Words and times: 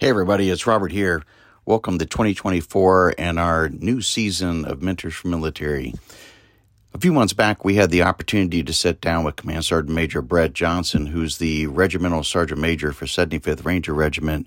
Hey, 0.00 0.10
everybody, 0.10 0.48
it's 0.48 0.64
Robert 0.64 0.92
here. 0.92 1.24
Welcome 1.66 1.98
to 1.98 2.06
2024 2.06 3.14
and 3.18 3.36
our 3.36 3.68
new 3.68 4.00
season 4.00 4.64
of 4.64 4.80
Mentors 4.80 5.16
for 5.16 5.26
Military. 5.26 5.92
A 6.94 6.98
few 7.00 7.12
months 7.12 7.32
back, 7.32 7.64
we 7.64 7.74
had 7.74 7.90
the 7.90 8.02
opportunity 8.02 8.62
to 8.62 8.72
sit 8.72 9.00
down 9.00 9.24
with 9.24 9.34
Command 9.34 9.64
Sergeant 9.64 9.92
Major 9.92 10.22
Brett 10.22 10.52
Johnson, 10.52 11.06
who's 11.06 11.38
the 11.38 11.66
Regimental 11.66 12.22
Sergeant 12.22 12.60
Major 12.60 12.92
for 12.92 13.06
75th 13.06 13.64
Ranger 13.64 13.92
Regiment, 13.92 14.46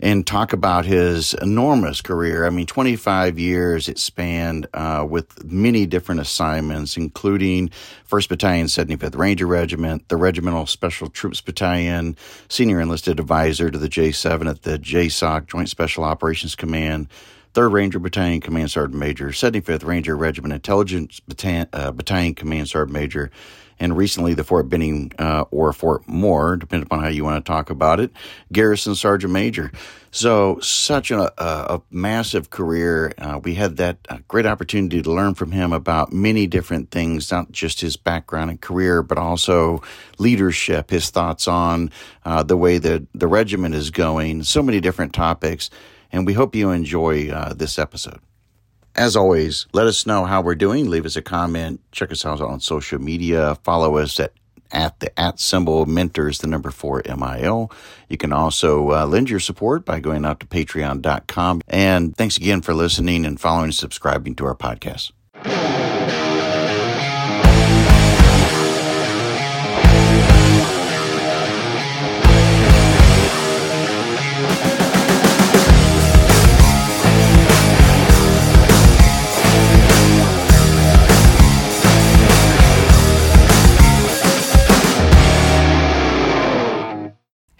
and 0.00 0.26
talk 0.26 0.52
about 0.52 0.84
his 0.84 1.34
enormous 1.34 2.00
career. 2.00 2.46
I 2.46 2.50
mean, 2.50 2.66
25 2.66 3.38
years 3.38 3.88
it 3.88 3.98
spanned 3.98 4.66
uh, 4.74 5.06
with 5.08 5.44
many 5.44 5.86
different 5.86 6.20
assignments, 6.20 6.96
including 6.96 7.70
1st 8.08 8.28
Battalion, 8.28 8.66
75th 8.66 9.16
Ranger 9.16 9.46
Regiment, 9.46 10.08
the 10.08 10.16
Regimental 10.16 10.66
Special 10.66 11.08
Troops 11.08 11.40
Battalion, 11.40 12.16
Senior 12.48 12.80
Enlisted 12.80 13.18
Advisor 13.18 13.70
to 13.70 13.78
the 13.78 13.88
J7 13.88 14.48
at 14.48 14.62
the 14.62 14.78
JSOC, 14.78 15.48
Joint 15.48 15.68
Special 15.68 16.04
Operations 16.04 16.54
Command, 16.54 17.08
3rd 17.54 17.72
Ranger 17.72 17.98
Battalion 17.98 18.40
Command 18.40 18.70
Sergeant 18.70 19.00
Major, 19.00 19.28
75th 19.28 19.84
Ranger 19.84 20.16
Regiment 20.16 20.54
Intelligence 20.54 21.18
Battalion, 21.20 21.66
uh, 21.72 21.90
Battalion 21.90 22.34
Command 22.34 22.68
Sergeant 22.68 22.92
Major, 22.92 23.30
and 23.80 23.96
recently 23.96 24.34
the 24.34 24.44
Fort 24.44 24.68
Benning 24.68 25.12
uh, 25.18 25.44
or 25.50 25.72
Fort 25.72 26.06
Moore, 26.08 26.56
depending 26.56 26.86
upon 26.86 27.00
how 27.00 27.08
you 27.08 27.24
want 27.24 27.44
to 27.44 27.48
talk 27.48 27.70
about 27.70 28.00
it, 28.00 28.10
Garrison 28.52 28.94
Sergeant 28.94 29.32
Major. 29.32 29.70
So, 30.10 30.58
such 30.60 31.10
a, 31.10 31.32
a, 31.38 31.82
massive 31.90 32.48
career. 32.48 33.12
Uh, 33.18 33.40
we 33.44 33.54
had 33.54 33.76
that 33.76 33.98
uh, 34.08 34.18
great 34.26 34.46
opportunity 34.46 35.02
to 35.02 35.12
learn 35.12 35.34
from 35.34 35.52
him 35.52 35.72
about 35.72 36.12
many 36.12 36.46
different 36.46 36.90
things, 36.90 37.30
not 37.30 37.52
just 37.52 37.82
his 37.82 37.96
background 37.96 38.50
and 38.50 38.60
career, 38.60 39.02
but 39.02 39.18
also 39.18 39.82
leadership, 40.18 40.90
his 40.90 41.10
thoughts 41.10 41.46
on 41.46 41.90
uh, 42.24 42.42
the 42.42 42.56
way 42.56 42.78
that 42.78 43.06
the 43.14 43.28
regiment 43.28 43.74
is 43.74 43.90
going, 43.90 44.42
so 44.44 44.62
many 44.62 44.80
different 44.80 45.12
topics. 45.12 45.68
And 46.10 46.24
we 46.24 46.32
hope 46.32 46.54
you 46.54 46.70
enjoy 46.70 47.28
uh, 47.28 47.52
this 47.52 47.78
episode. 47.78 48.20
As 48.98 49.14
always, 49.14 49.68
let 49.72 49.86
us 49.86 50.06
know 50.06 50.24
how 50.24 50.40
we're 50.40 50.56
doing. 50.56 50.90
Leave 50.90 51.06
us 51.06 51.14
a 51.14 51.22
comment. 51.22 51.80
Check 51.92 52.10
us 52.10 52.26
out 52.26 52.40
on 52.40 52.58
social 52.58 53.00
media. 53.00 53.54
Follow 53.62 53.96
us 53.96 54.18
at 54.18 54.32
at 54.72 54.98
the 54.98 55.18
at 55.18 55.38
symbol 55.38 55.86
mentors, 55.86 56.40
the 56.40 56.48
number 56.48 56.72
four 56.72 57.02
MIL. 57.06 57.70
You 58.08 58.16
can 58.16 58.32
also 58.32 58.90
uh, 58.90 59.06
lend 59.06 59.30
your 59.30 59.38
support 59.38 59.84
by 59.84 60.00
going 60.00 60.24
out 60.24 60.40
to 60.40 60.46
patreon.com. 60.46 61.60
And 61.68 62.16
thanks 62.16 62.36
again 62.36 62.60
for 62.60 62.74
listening 62.74 63.24
and 63.24 63.40
following 63.40 63.66
and 63.66 63.74
subscribing 63.74 64.34
to 64.34 64.46
our 64.46 64.56
podcast. 64.56 65.12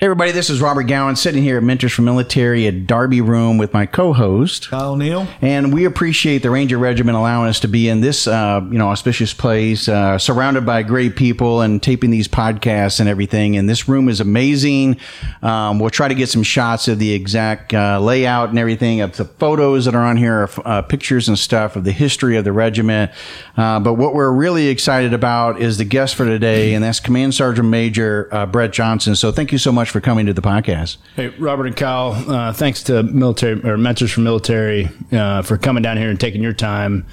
Hey, 0.01 0.07
everybody, 0.07 0.31
this 0.31 0.49
is 0.49 0.61
Robert 0.61 0.85
Gowan 0.85 1.17
sitting 1.17 1.43
here 1.43 1.57
at 1.57 1.65
Mentors 1.65 1.93
for 1.93 2.03
Military 2.03 2.69
at 2.69 2.87
Darby 2.87 3.21
Room 3.21 3.59
with 3.59 3.73
my 3.73 3.85
co 3.85 4.13
host, 4.13 4.71
Kyle 4.71 4.95
Neal. 4.95 5.27
And 5.43 5.75
we 5.75 5.87
appreciate 5.87 6.43
the 6.43 6.51
Ranger 6.51 6.79
Regiment 6.79 7.17
allowing 7.17 7.49
us 7.49 7.59
to 7.59 7.67
be 7.67 7.89
in 7.89 8.01
this, 8.01 8.29
uh, 8.29 8.61
you 8.71 8.79
know, 8.79 8.91
auspicious 8.91 9.35
place, 9.35 9.89
uh, 9.89 10.17
surrounded 10.17 10.65
by 10.65 10.85
great 10.85 11.17
people 11.17 11.63
and 11.63 11.83
taping 11.83 12.13
these 12.13 12.29
podcasts 12.29 13.01
and 13.01 13.09
everything. 13.09 13.57
And 13.57 13.69
this 13.69 13.89
room 13.89 14.09
is 14.09 14.21
amazing. 14.21 14.99
Um, 15.43 15.81
we'll 15.81 15.91
try 15.91 16.07
to 16.07 16.15
get 16.15 16.29
some 16.29 16.45
shots 16.45 16.87
of 16.87 17.01
the 17.01 17.13
exact 17.13 17.75
uh, 17.75 17.99
layout 17.99 18.51
and 18.51 18.59
everything 18.61 19.01
of 19.01 19.17
the 19.17 19.25
photos 19.25 19.87
that 19.87 19.97
are 19.97 20.05
on 20.05 20.17
here, 20.17 20.49
uh, 20.65 20.81
pictures 20.81 21.27
and 21.27 21.37
stuff 21.37 21.75
of 21.75 21.83
the 21.83 21.91
history 21.91 22.37
of 22.37 22.45
the 22.45 22.53
regiment. 22.53 23.11
Uh, 23.57 23.81
but 23.81 23.95
what 23.95 24.15
we're 24.15 24.31
really 24.31 24.69
excited 24.69 25.13
about 25.13 25.61
is 25.61 25.77
the 25.77 25.85
guest 25.85 26.15
for 26.15 26.25
today, 26.25 26.75
and 26.75 26.85
that's 26.85 27.01
Command 27.01 27.35
Sergeant 27.35 27.67
Major 27.67 28.29
uh, 28.31 28.47
Brett 28.47 28.73
Johnson. 28.73 29.17
So 29.17 29.33
thank 29.33 29.51
you 29.51 29.59
so 29.59 29.73
much 29.73 29.88
for 29.91 30.01
coming 30.01 30.27
to 30.27 30.33
the 30.33 30.43
podcast. 30.43 30.99
Hey, 31.17 31.29
Robert 31.29 31.67
and 31.67 31.77
Kyle, 31.77 32.13
uh, 32.13 32.53
thanks 32.53 32.83
to 32.85 33.03
military 33.03 33.61
or 33.69 33.77
Mentors 33.77 34.13
for 34.13 34.21
Military 34.21 34.89
uh, 35.13 35.43
for 35.43 35.57
coming 35.57 35.83
down 35.83 35.97
here 35.97 36.11
and 36.11 36.19
taking 36.21 36.43
your 36.43 36.53
time 36.53 37.07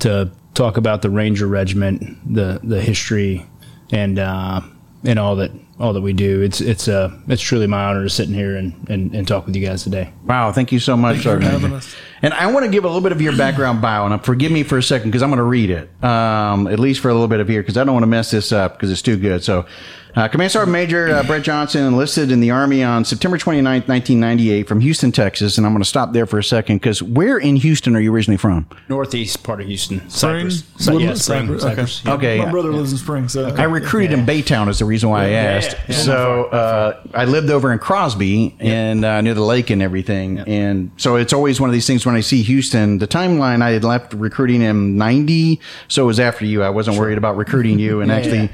to 0.00 0.30
talk 0.54 0.76
about 0.76 1.02
the 1.02 1.10
Ranger 1.10 1.46
Regiment, 1.46 2.34
the 2.34 2.60
the 2.62 2.80
history, 2.80 3.46
and 3.90 4.18
uh, 4.18 4.60
and 5.04 5.18
all 5.18 5.36
that 5.36 5.50
all 5.78 5.92
that 5.92 6.00
we 6.00 6.12
do. 6.12 6.42
It's 6.42 6.60
it's 6.60 6.86
uh 6.86 7.10
it's 7.28 7.42
truly 7.42 7.66
my 7.66 7.84
honor 7.84 8.04
to 8.04 8.10
sit 8.10 8.28
in 8.28 8.34
here 8.34 8.56
and, 8.56 8.88
and, 8.88 9.14
and 9.14 9.26
talk 9.26 9.46
with 9.46 9.56
you 9.56 9.66
guys 9.66 9.82
today. 9.82 10.12
Wow, 10.24 10.52
thank 10.52 10.70
you 10.70 10.78
so 10.78 10.96
much, 10.96 11.22
Sergeant. 11.22 11.84
And 12.22 12.32
I 12.34 12.46
want 12.52 12.64
to 12.64 12.70
give 12.70 12.84
a 12.84 12.86
little 12.86 13.00
bit 13.00 13.10
of 13.10 13.20
your 13.20 13.36
background 13.36 13.82
bio, 13.82 14.06
and 14.06 14.24
forgive 14.24 14.52
me 14.52 14.62
for 14.62 14.78
a 14.78 14.82
second 14.82 15.10
because 15.10 15.22
I'm 15.22 15.30
going 15.30 15.38
to 15.38 15.42
read 15.42 15.70
it, 15.70 16.04
um, 16.04 16.68
at 16.68 16.78
least 16.78 17.00
for 17.00 17.08
a 17.08 17.12
little 17.12 17.26
bit 17.28 17.40
of 17.40 17.48
here, 17.48 17.62
because 17.62 17.76
I 17.76 17.82
don't 17.82 17.94
want 17.94 18.04
to 18.04 18.08
mess 18.08 18.30
this 18.30 18.52
up 18.52 18.74
because 18.74 18.92
it's 18.92 19.02
too 19.02 19.16
good. 19.16 19.42
So, 19.42 19.66
uh, 20.14 20.28
Command 20.28 20.52
Sergeant 20.52 20.72
Major 20.72 21.08
uh, 21.08 21.22
Brett 21.22 21.42
Johnson 21.42 21.84
enlisted 21.84 22.30
in 22.30 22.40
the 22.40 22.50
Army 22.50 22.82
on 22.84 23.04
September 23.04 23.38
29, 23.38 23.64
1998, 23.64 24.68
from 24.68 24.80
Houston, 24.80 25.10
Texas. 25.10 25.56
And 25.56 25.66
I'm 25.66 25.72
going 25.72 25.82
to 25.82 25.88
stop 25.88 26.12
there 26.12 26.26
for 26.26 26.38
a 26.38 26.44
second 26.44 26.76
because 26.76 27.02
where 27.02 27.38
in 27.38 27.56
Houston 27.56 27.96
are 27.96 28.00
you 28.00 28.12
originally 28.12 28.36
from? 28.36 28.66
Northeast 28.88 29.42
part 29.42 29.60
of 29.60 29.66
Houston, 29.68 30.08
Spring? 30.10 30.50
Cypress. 30.50 30.86
Woodland? 30.86 31.04
yeah, 31.04 31.14
Spring, 31.14 31.40
Cypress, 31.46 31.62
Cypress. 31.62 32.06
okay. 32.06 32.36
yeah. 32.36 32.42
Okay. 32.42 32.44
My 32.44 32.50
brother 32.50 32.72
lives 32.72 32.92
in 32.92 32.98
Spring, 32.98 33.28
so 33.28 33.48
I 33.48 33.64
recruited 33.64 34.12
in 34.12 34.26
Baytown 34.26 34.68
is 34.68 34.78
the 34.80 34.84
reason 34.84 35.08
why 35.08 35.24
I 35.24 35.28
asked. 35.30 35.72
yeah, 35.72 35.84
yeah. 35.88 35.96
So 35.96 36.44
uh, 36.46 37.02
I 37.14 37.24
lived 37.24 37.50
over 37.50 37.72
in 37.72 37.78
Crosby 37.78 38.54
and 38.60 39.04
uh, 39.04 39.20
near 39.22 39.34
the 39.34 39.42
lake 39.42 39.70
and 39.70 39.80
everything, 39.80 40.40
and 40.40 40.90
so 40.96 41.16
it's 41.16 41.32
always 41.32 41.60
one 41.60 41.70
of 41.70 41.74
these 41.74 41.86
things 41.86 42.04
when 42.04 42.14
I 42.14 42.20
see 42.20 42.42
Houston. 42.42 42.98
The 42.98 43.08
timeline 43.08 43.62
I 43.62 43.70
had 43.70 43.84
left 43.84 44.12
recruiting 44.14 44.62
in 44.62 44.96
'90, 44.98 45.58
so 45.88 46.04
it 46.04 46.06
was 46.06 46.20
after 46.20 46.44
you. 46.44 46.62
I 46.62 46.70
wasn't 46.70 46.98
worried 46.98 47.18
about 47.18 47.36
recruiting 47.36 47.78
you, 47.78 48.00
and 48.00 48.12
actually. 48.12 48.50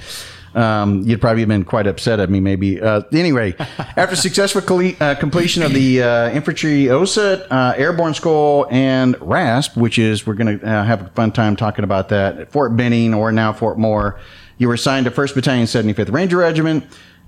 Um, 0.54 1.02
you'd 1.02 1.20
probably 1.20 1.42
have 1.42 1.48
been 1.48 1.64
quite 1.64 1.86
upset 1.86 2.20
at 2.20 2.30
me, 2.30 2.40
maybe. 2.40 2.80
Uh, 2.80 3.02
anyway, 3.12 3.54
after 3.96 4.16
successful 4.16 4.62
cle- 4.62 4.94
uh, 5.00 5.14
completion 5.14 5.62
of 5.62 5.72
the 5.72 6.02
uh, 6.02 6.30
infantry 6.30 6.84
OSUT, 6.84 7.46
uh, 7.50 7.74
airborne 7.76 8.14
school, 8.14 8.66
and 8.70 9.16
RASP, 9.20 9.76
which 9.76 9.98
is 9.98 10.26
we're 10.26 10.34
going 10.34 10.58
to 10.58 10.66
uh, 10.66 10.84
have 10.84 11.02
a 11.02 11.08
fun 11.10 11.32
time 11.32 11.56
talking 11.56 11.84
about 11.84 12.08
that 12.08 12.38
at 12.38 12.52
Fort 12.52 12.76
Benning 12.76 13.14
or 13.14 13.32
now 13.32 13.52
Fort 13.52 13.78
Moore, 13.78 14.18
you 14.58 14.68
were 14.68 14.74
assigned 14.74 15.04
to 15.06 15.10
1st 15.10 15.34
Battalion, 15.34 15.66
75th 15.66 16.12
Ranger 16.12 16.38
Regiment. 16.38 16.84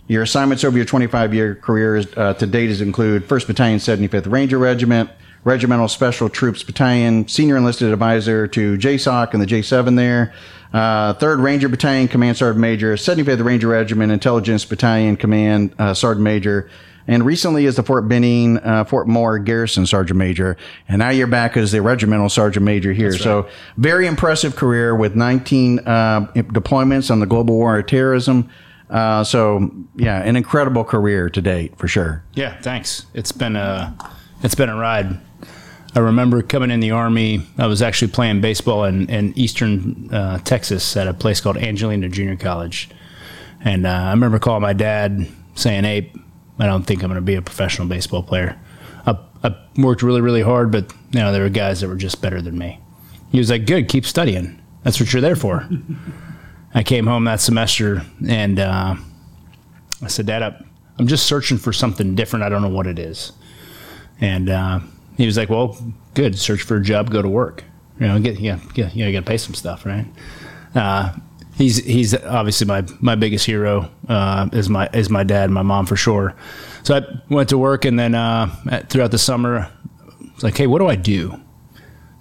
Your 0.08 0.24
assignments 0.24 0.64
over 0.64 0.76
your 0.76 0.86
25 0.86 1.32
year 1.32 1.54
career 1.54 2.02
uh, 2.16 2.34
to 2.34 2.46
date 2.46 2.70
is 2.70 2.80
include 2.80 3.28
1st 3.28 3.46
Battalion, 3.46 3.78
75th 3.78 4.30
Ranger 4.30 4.58
Regiment, 4.58 5.08
Regimental 5.44 5.86
Special 5.86 6.28
Troops 6.28 6.64
Battalion, 6.64 7.28
Senior 7.28 7.56
Enlisted 7.56 7.92
Advisor 7.92 8.48
to 8.48 8.76
JSOC 8.76 9.32
and 9.32 9.40
the 9.40 9.46
J7 9.46 9.96
there, 9.96 10.34
uh, 10.72 11.14
3rd 11.14 11.42
Ranger 11.42 11.68
Battalion, 11.68 12.08
Command 12.08 12.36
Sergeant 12.36 12.60
Major, 12.60 12.94
75th 12.94 13.44
Ranger 13.44 13.68
Regiment, 13.68 14.12
Intelligence 14.12 14.64
Battalion, 14.64 15.16
Command 15.16 15.74
uh, 15.78 15.94
Sergeant 15.94 16.22
Major, 16.22 16.70
and 17.06 17.24
recently 17.26 17.66
as 17.66 17.76
the 17.76 17.82
Fort 17.82 18.08
Benning, 18.08 18.58
uh, 18.58 18.84
Fort 18.84 19.08
Moore 19.08 19.38
Garrison 19.38 19.84
Sergeant 19.86 20.18
Major, 20.18 20.56
and 20.88 21.00
now 21.00 21.10
you're 21.10 21.26
back 21.26 21.56
as 21.56 21.72
the 21.72 21.82
Regimental 21.82 22.28
Sergeant 22.28 22.64
Major 22.64 22.92
here. 22.92 23.12
So 23.12 23.48
very 23.76 24.06
impressive 24.06 24.54
career 24.54 24.94
with 24.94 25.16
19 25.16 25.80
uh, 25.80 26.26
deployments 26.34 27.10
on 27.10 27.20
the 27.20 27.26
global 27.26 27.56
war 27.56 27.76
on 27.76 27.84
terrorism. 27.84 28.48
Uh, 28.88 29.24
so 29.24 29.70
yeah, 29.96 30.22
an 30.22 30.36
incredible 30.36 30.84
career 30.84 31.30
to 31.30 31.40
date 31.40 31.76
for 31.78 31.88
sure. 31.88 32.24
Yeah, 32.34 32.60
thanks. 32.60 33.06
It's 33.14 33.32
been 33.32 33.56
a 33.56 33.96
it's 34.42 34.54
been 34.54 34.68
a 34.68 34.76
ride. 34.76 35.20
I 35.94 35.98
remember 35.98 36.42
coming 36.42 36.70
in 36.70 36.80
the 36.80 36.92
army. 36.92 37.46
I 37.58 37.66
was 37.66 37.82
actually 37.82 38.12
playing 38.12 38.40
baseball 38.40 38.84
in, 38.84 39.08
in 39.10 39.36
eastern 39.36 40.08
uh, 40.12 40.38
Texas 40.38 40.96
at 40.96 41.08
a 41.08 41.14
place 41.14 41.40
called 41.40 41.56
Angelina 41.56 42.08
Junior 42.08 42.36
College, 42.36 42.88
and 43.60 43.86
uh, 43.86 43.90
I 43.90 44.10
remember 44.10 44.38
calling 44.38 44.62
my 44.62 44.72
dad 44.72 45.26
saying, 45.54 45.84
"Hey, 45.84 46.12
I 46.58 46.66
don't 46.66 46.84
think 46.84 47.02
I'm 47.02 47.08
going 47.08 47.16
to 47.16 47.22
be 47.22 47.34
a 47.34 47.42
professional 47.42 47.88
baseball 47.88 48.22
player. 48.22 48.58
I, 49.06 49.18
I 49.42 49.56
worked 49.76 50.02
really, 50.02 50.20
really 50.20 50.42
hard, 50.42 50.70
but 50.70 50.92
you 51.12 51.20
know 51.20 51.32
there 51.32 51.42
were 51.42 51.48
guys 51.48 51.80
that 51.80 51.88
were 51.88 51.96
just 51.96 52.22
better 52.22 52.40
than 52.40 52.56
me." 52.56 52.78
He 53.32 53.38
was 53.38 53.50
like, 53.50 53.66
"Good, 53.66 53.88
keep 53.88 54.06
studying. 54.06 54.60
That's 54.84 55.00
what 55.00 55.12
you're 55.12 55.22
there 55.22 55.36
for." 55.36 55.68
I 56.74 56.82
came 56.82 57.06
home 57.06 57.24
that 57.24 57.40
semester 57.40 58.02
and 58.28 58.60
uh, 58.60 58.94
I 60.02 60.06
said, 60.06 60.26
Dad, 60.26 60.64
I'm 60.98 61.06
just 61.06 61.26
searching 61.26 61.58
for 61.58 61.72
something 61.72 62.14
different. 62.14 62.44
I 62.44 62.48
don't 62.48 62.62
know 62.62 62.68
what 62.68 62.86
it 62.86 62.98
is. 62.98 63.32
And 64.20 64.48
uh, 64.48 64.80
he 65.20 65.26
was 65.26 65.36
like, 65.36 65.48
Well, 65.48 65.76
good. 66.14 66.38
Search 66.38 66.62
for 66.62 66.76
a 66.76 66.82
job, 66.82 67.10
go 67.10 67.22
to 67.22 67.28
work. 67.28 67.64
You 67.98 68.06
know, 68.06 68.18
get 68.18 68.40
yeah, 68.40 68.58
yeah, 68.74 68.90
you 68.92 69.02
know, 69.04 69.08
you 69.10 69.12
got 69.12 69.26
to 69.26 69.30
pay 69.30 69.36
some 69.36 69.54
stuff, 69.54 69.84
right? 69.84 70.06
Uh, 70.74 71.12
he's 71.56 71.84
he's 71.84 72.14
obviously 72.14 72.66
my 72.66 72.84
my 73.00 73.14
biggest 73.14 73.44
hero 73.44 73.90
uh, 74.08 74.48
is 74.52 74.68
my 74.68 74.88
is 74.94 75.10
my 75.10 75.22
dad, 75.22 75.44
and 75.44 75.54
my 75.54 75.62
mom 75.62 75.86
for 75.86 75.96
sure. 75.96 76.34
So 76.82 76.96
I 76.96 77.02
went 77.28 77.50
to 77.50 77.58
work, 77.58 77.84
and 77.84 77.98
then 77.98 78.14
uh, 78.14 78.48
throughout 78.88 79.10
the 79.10 79.18
summer, 79.18 79.70
I 80.20 80.34
was 80.34 80.42
like, 80.44 80.56
Hey, 80.56 80.66
what 80.66 80.78
do 80.78 80.86
I 80.86 80.96
do? 80.96 81.38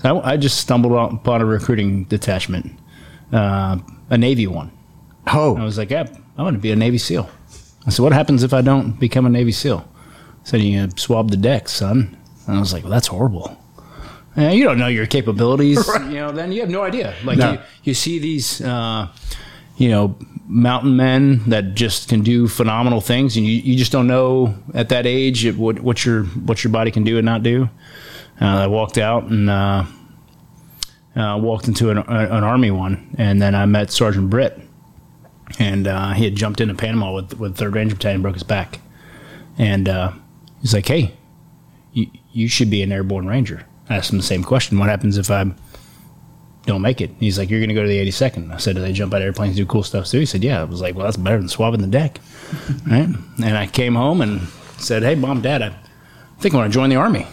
So 0.02 0.20
I, 0.20 0.34
I 0.34 0.38
just 0.38 0.58
stumbled 0.60 0.94
upon 1.14 1.42
a 1.42 1.46
recruiting 1.46 2.04
detachment, 2.06 2.72
uh, 3.32 3.78
a 4.10 4.18
Navy 4.18 4.48
one. 4.48 4.72
Oh. 5.28 5.56
I 5.56 5.62
Oh, 5.62 5.64
was 5.64 5.78
like, 5.78 5.92
yeah, 5.92 6.08
I 6.38 6.44
want 6.44 6.56
to 6.56 6.60
be 6.60 6.72
a 6.72 6.76
Navy 6.76 6.98
SEAL. 6.98 7.30
I 7.86 7.90
said, 7.92 8.02
what 8.04 8.14
happens 8.14 8.44
if 8.44 8.54
I 8.54 8.62
don't 8.62 9.00
become 9.00 9.26
a 9.26 9.30
Navy 9.30 9.52
SEAL? 9.52 9.86
said 10.44 10.62
you 10.62 10.90
swab 10.96 11.30
the 11.32 11.38
deck, 11.38 11.68
son. 11.70 12.18
And 12.50 12.58
I 12.58 12.60
was 12.60 12.74
like, 12.74 12.84
well, 12.84 12.92
that's 12.92 13.08
horrible. 13.08 13.56
Yeah, 14.36 14.52
you 14.52 14.64
don't 14.64 14.80
know 14.80 14.88
your 14.88 15.06
capabilities, 15.06 15.88
right. 15.88 16.10
you 16.10 16.18
know. 16.18 16.32
Then 16.32 16.52
you 16.52 16.62
have 16.62 16.70
no 16.70 16.82
idea. 16.82 17.14
Like 17.24 17.38
no. 17.38 17.54
you, 17.54 17.60
you 17.84 17.94
see 17.94 18.18
these, 18.18 18.60
uh, 18.62 19.08
you 19.78 19.90
know, 19.90 20.16
mountain 20.48 20.96
men 20.96 21.48
that 21.50 21.76
just 21.76 22.10
can 22.10 22.22
do 22.22 22.48
phenomenal 22.48 23.02
things, 23.02 23.38
and 23.38 23.46
you, 23.46 23.54
you 23.54 23.78
just 23.78 23.92
don't 23.92 24.08
know 24.08 24.56
at 24.74 24.90
that 24.90 25.06
age 25.06 25.46
what 25.56 25.80
what 25.82 26.06
your 26.06 26.24
what 26.24 26.64
your 26.64 26.74
body 26.74 26.90
can 26.90 27.04
do 27.04 27.18
and 27.18 27.26
not 27.26 27.44
do. 27.44 27.70
Uh, 28.42 28.46
I 28.46 28.68
walked 28.68 28.98
out 28.98 29.26
and 29.26 29.50
uh, 29.50 29.86
uh 31.16 31.38
walked 31.40 31.68
into 31.68 31.92
an, 31.92 32.00
an, 32.00 32.44
army 32.44 32.72
one, 32.72 33.14
and 33.18 33.40
then 33.40 33.54
I 33.54 33.68
met 33.68 33.92
Sergeant 33.92 34.30
Britt, 34.30 34.60
and 35.60 35.86
uh, 35.86 36.14
he 36.14 36.24
had 36.24 36.36
jumped 36.36 36.62
into 36.62 36.74
Panama 36.74 37.14
with 37.14 37.40
with 37.40 37.58
Third 37.58 37.76
Ranger 37.76 37.96
Battalion, 37.96 38.24
broke 38.24 38.36
his 38.36 38.44
back, 38.44 38.80
and 39.60 39.88
uh, 39.88 40.14
he's 40.62 40.74
like, 40.74 40.88
"Hey, 40.88 41.19
you 42.40 42.48
should 42.48 42.70
be 42.70 42.82
an 42.82 42.92
airborne 42.92 43.28
ranger." 43.28 43.66
I 43.90 43.98
asked 43.98 44.12
him 44.12 44.18
the 44.18 44.24
same 44.24 44.44
question. 44.44 44.78
What 44.78 44.90
happens 44.90 45.18
if 45.18 45.32
I 45.32 45.52
don't 46.66 46.82
make 46.82 47.02
it? 47.02 47.12
He's 47.20 47.40
like, 47.40 47.50
you're 47.50 47.60
going 47.60 47.70
to 47.70 47.76
go 47.76 47.82
to 47.82 47.88
the 47.88 48.06
82nd. 48.06 48.54
I 48.54 48.58
said, 48.58 48.76
do 48.76 48.82
they 48.82 48.94
jump 48.94 49.14
out 49.14 49.22
of 49.22 49.26
airplanes 49.26 49.56
do 49.56 49.66
cool 49.66 49.84
stuff 49.84 50.08
too? 50.08 50.20
He 50.20 50.26
said, 50.26 50.44
yeah. 50.44 50.62
I 50.62 50.64
was 50.64 50.82
like, 50.82 50.96
well, 50.96 51.06
that's 51.06 51.18
better 51.18 51.40
than 51.40 51.50
swabbing 51.50 51.82
the 51.82 51.88
deck. 51.88 52.20
right? 52.88 53.10
And 53.44 53.58
I 53.58 53.66
came 53.66 53.96
home 53.96 54.22
and 54.22 54.48
said, 54.78 55.02
hey, 55.02 55.16
mom, 55.16 55.42
dad, 55.42 55.64
I 55.64 55.76
think 56.40 56.54
I 56.54 56.58
want 56.58 56.72
to 56.72 56.74
join 56.78 56.90
the 56.90 56.98
army. 56.98 57.26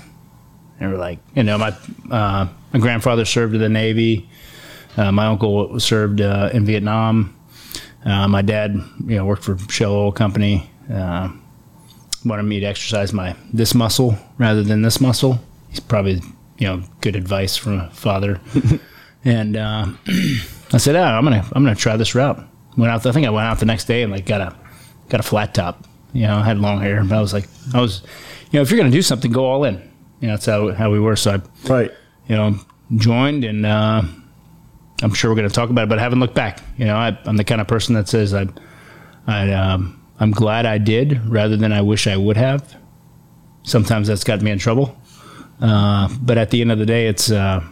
And 0.81 0.91
we're 0.91 0.99
like, 0.99 1.19
you 1.35 1.43
know, 1.43 1.59
my, 1.59 1.76
uh, 2.11 2.49
my 2.73 2.79
grandfather 2.81 3.25
served 3.25 3.55
in 3.55 3.61
the 3.61 3.69
Navy. 3.69 4.29
Uh, 4.97 5.12
my 5.12 5.26
uncle 5.26 5.79
served 5.79 6.20
uh, 6.20 6.50
in 6.52 6.64
Vietnam. 6.64 7.37
Uh, 8.05 8.29
my 8.29 8.41
dad, 8.41 8.75
you 9.05 9.17
know, 9.17 9.25
worked 9.26 9.44
for 9.44 9.59
Shell 9.69 9.93
Oil 9.93 10.12
Company. 10.12 10.70
Wanted 12.26 12.43
me 12.43 12.61
to 12.61 12.67
exercise 12.67 13.12
my 13.12 13.37
this 13.52 13.75
muscle 13.75 14.19
rather 14.38 14.62
than 14.62 14.82
this 14.82 15.00
muscle. 15.00 15.38
He's 15.69 15.81
probably 15.81 16.20
you 16.58 16.67
know 16.67 16.82
good 17.00 17.17
advice 17.17 17.56
from 17.56 17.81
a 17.81 17.90
father. 17.90 18.40
and 19.25 19.56
uh, 19.56 19.87
I 20.73 20.78
said, 20.78 20.96
oh, 20.96 21.02
I'm 21.02 21.25
gonna 21.25 21.46
I'm 21.52 21.62
gonna 21.64 21.76
try 21.76 21.96
this 21.96 22.14
route. 22.14 22.43
Went 22.76 22.93
out. 22.93 23.06
I 23.06 23.12
think 23.12 23.26
I 23.26 23.31
went 23.31 23.46
out 23.46 23.61
the 23.61 23.67
next 23.67 23.84
day 23.84 24.02
and 24.02 24.12
like 24.12 24.26
got 24.26 24.40
a 24.40 24.56
got 25.08 25.20
a 25.20 25.23
flat 25.23 25.55
top. 25.55 25.87
You 26.12 26.23
know, 26.23 26.37
I 26.38 26.44
had 26.44 26.58
long 26.58 26.81
hair, 26.81 27.02
but 27.05 27.17
I 27.17 27.20
was 27.20 27.32
like, 27.32 27.46
I 27.75 27.81
was, 27.81 28.02
you 28.50 28.58
know, 28.58 28.62
if 28.62 28.70
you're 28.70 28.78
gonna 28.78 28.90
do 28.90 29.02
something, 29.02 29.31
go 29.31 29.44
all 29.44 29.64
in. 29.64 29.75
You 30.20 30.28
know, 30.28 30.34
that's 30.34 30.46
how 30.46 30.73
how 30.73 30.90
we 30.90 30.99
were. 30.99 31.14
So 31.14 31.34
I, 31.34 31.69
right, 31.69 31.93
you 32.28 32.37
know, 32.37 32.58
joined 32.96 33.44
and. 33.44 33.64
Uh, 33.64 34.02
I'm 35.02 35.12
sure 35.12 35.31
we're 35.31 35.37
going 35.37 35.49
to 35.49 35.55
talk 35.55 35.70
about 35.70 35.84
it, 35.84 35.88
but 35.88 35.99
I 35.99 36.02
haven't 36.02 36.20
looked 36.20 36.34
back. 36.34 36.62
You 36.78 36.87
know, 36.87 36.96
I, 36.96 37.17
am 37.26 37.37
the 37.37 37.44
kind 37.44 37.61
of 37.61 37.67
person 37.67 37.94
that 37.94 38.08
says 38.08 38.32
I, 38.32 38.46
I, 39.26 39.52
um, 39.52 40.00
I'm 40.18 40.30
glad 40.30 40.66
I 40.66 40.78
did 40.78 41.26
rather 41.26 41.56
than 41.56 41.72
I 41.72 41.82
wish 41.82 42.06
I 42.06 42.16
would 42.16 42.36
have. 42.36 42.76
Sometimes 43.62 44.08
that's 44.08 44.24
got 44.24 44.40
me 44.42 44.50
in 44.50 44.58
trouble. 44.58 44.98
Uh, 45.60 46.08
but 46.20 46.38
at 46.38 46.50
the 46.50 46.60
end 46.60 46.72
of 46.72 46.78
the 46.78 46.86
day, 46.86 47.06
it's 47.06 47.30
uh, 47.30 47.62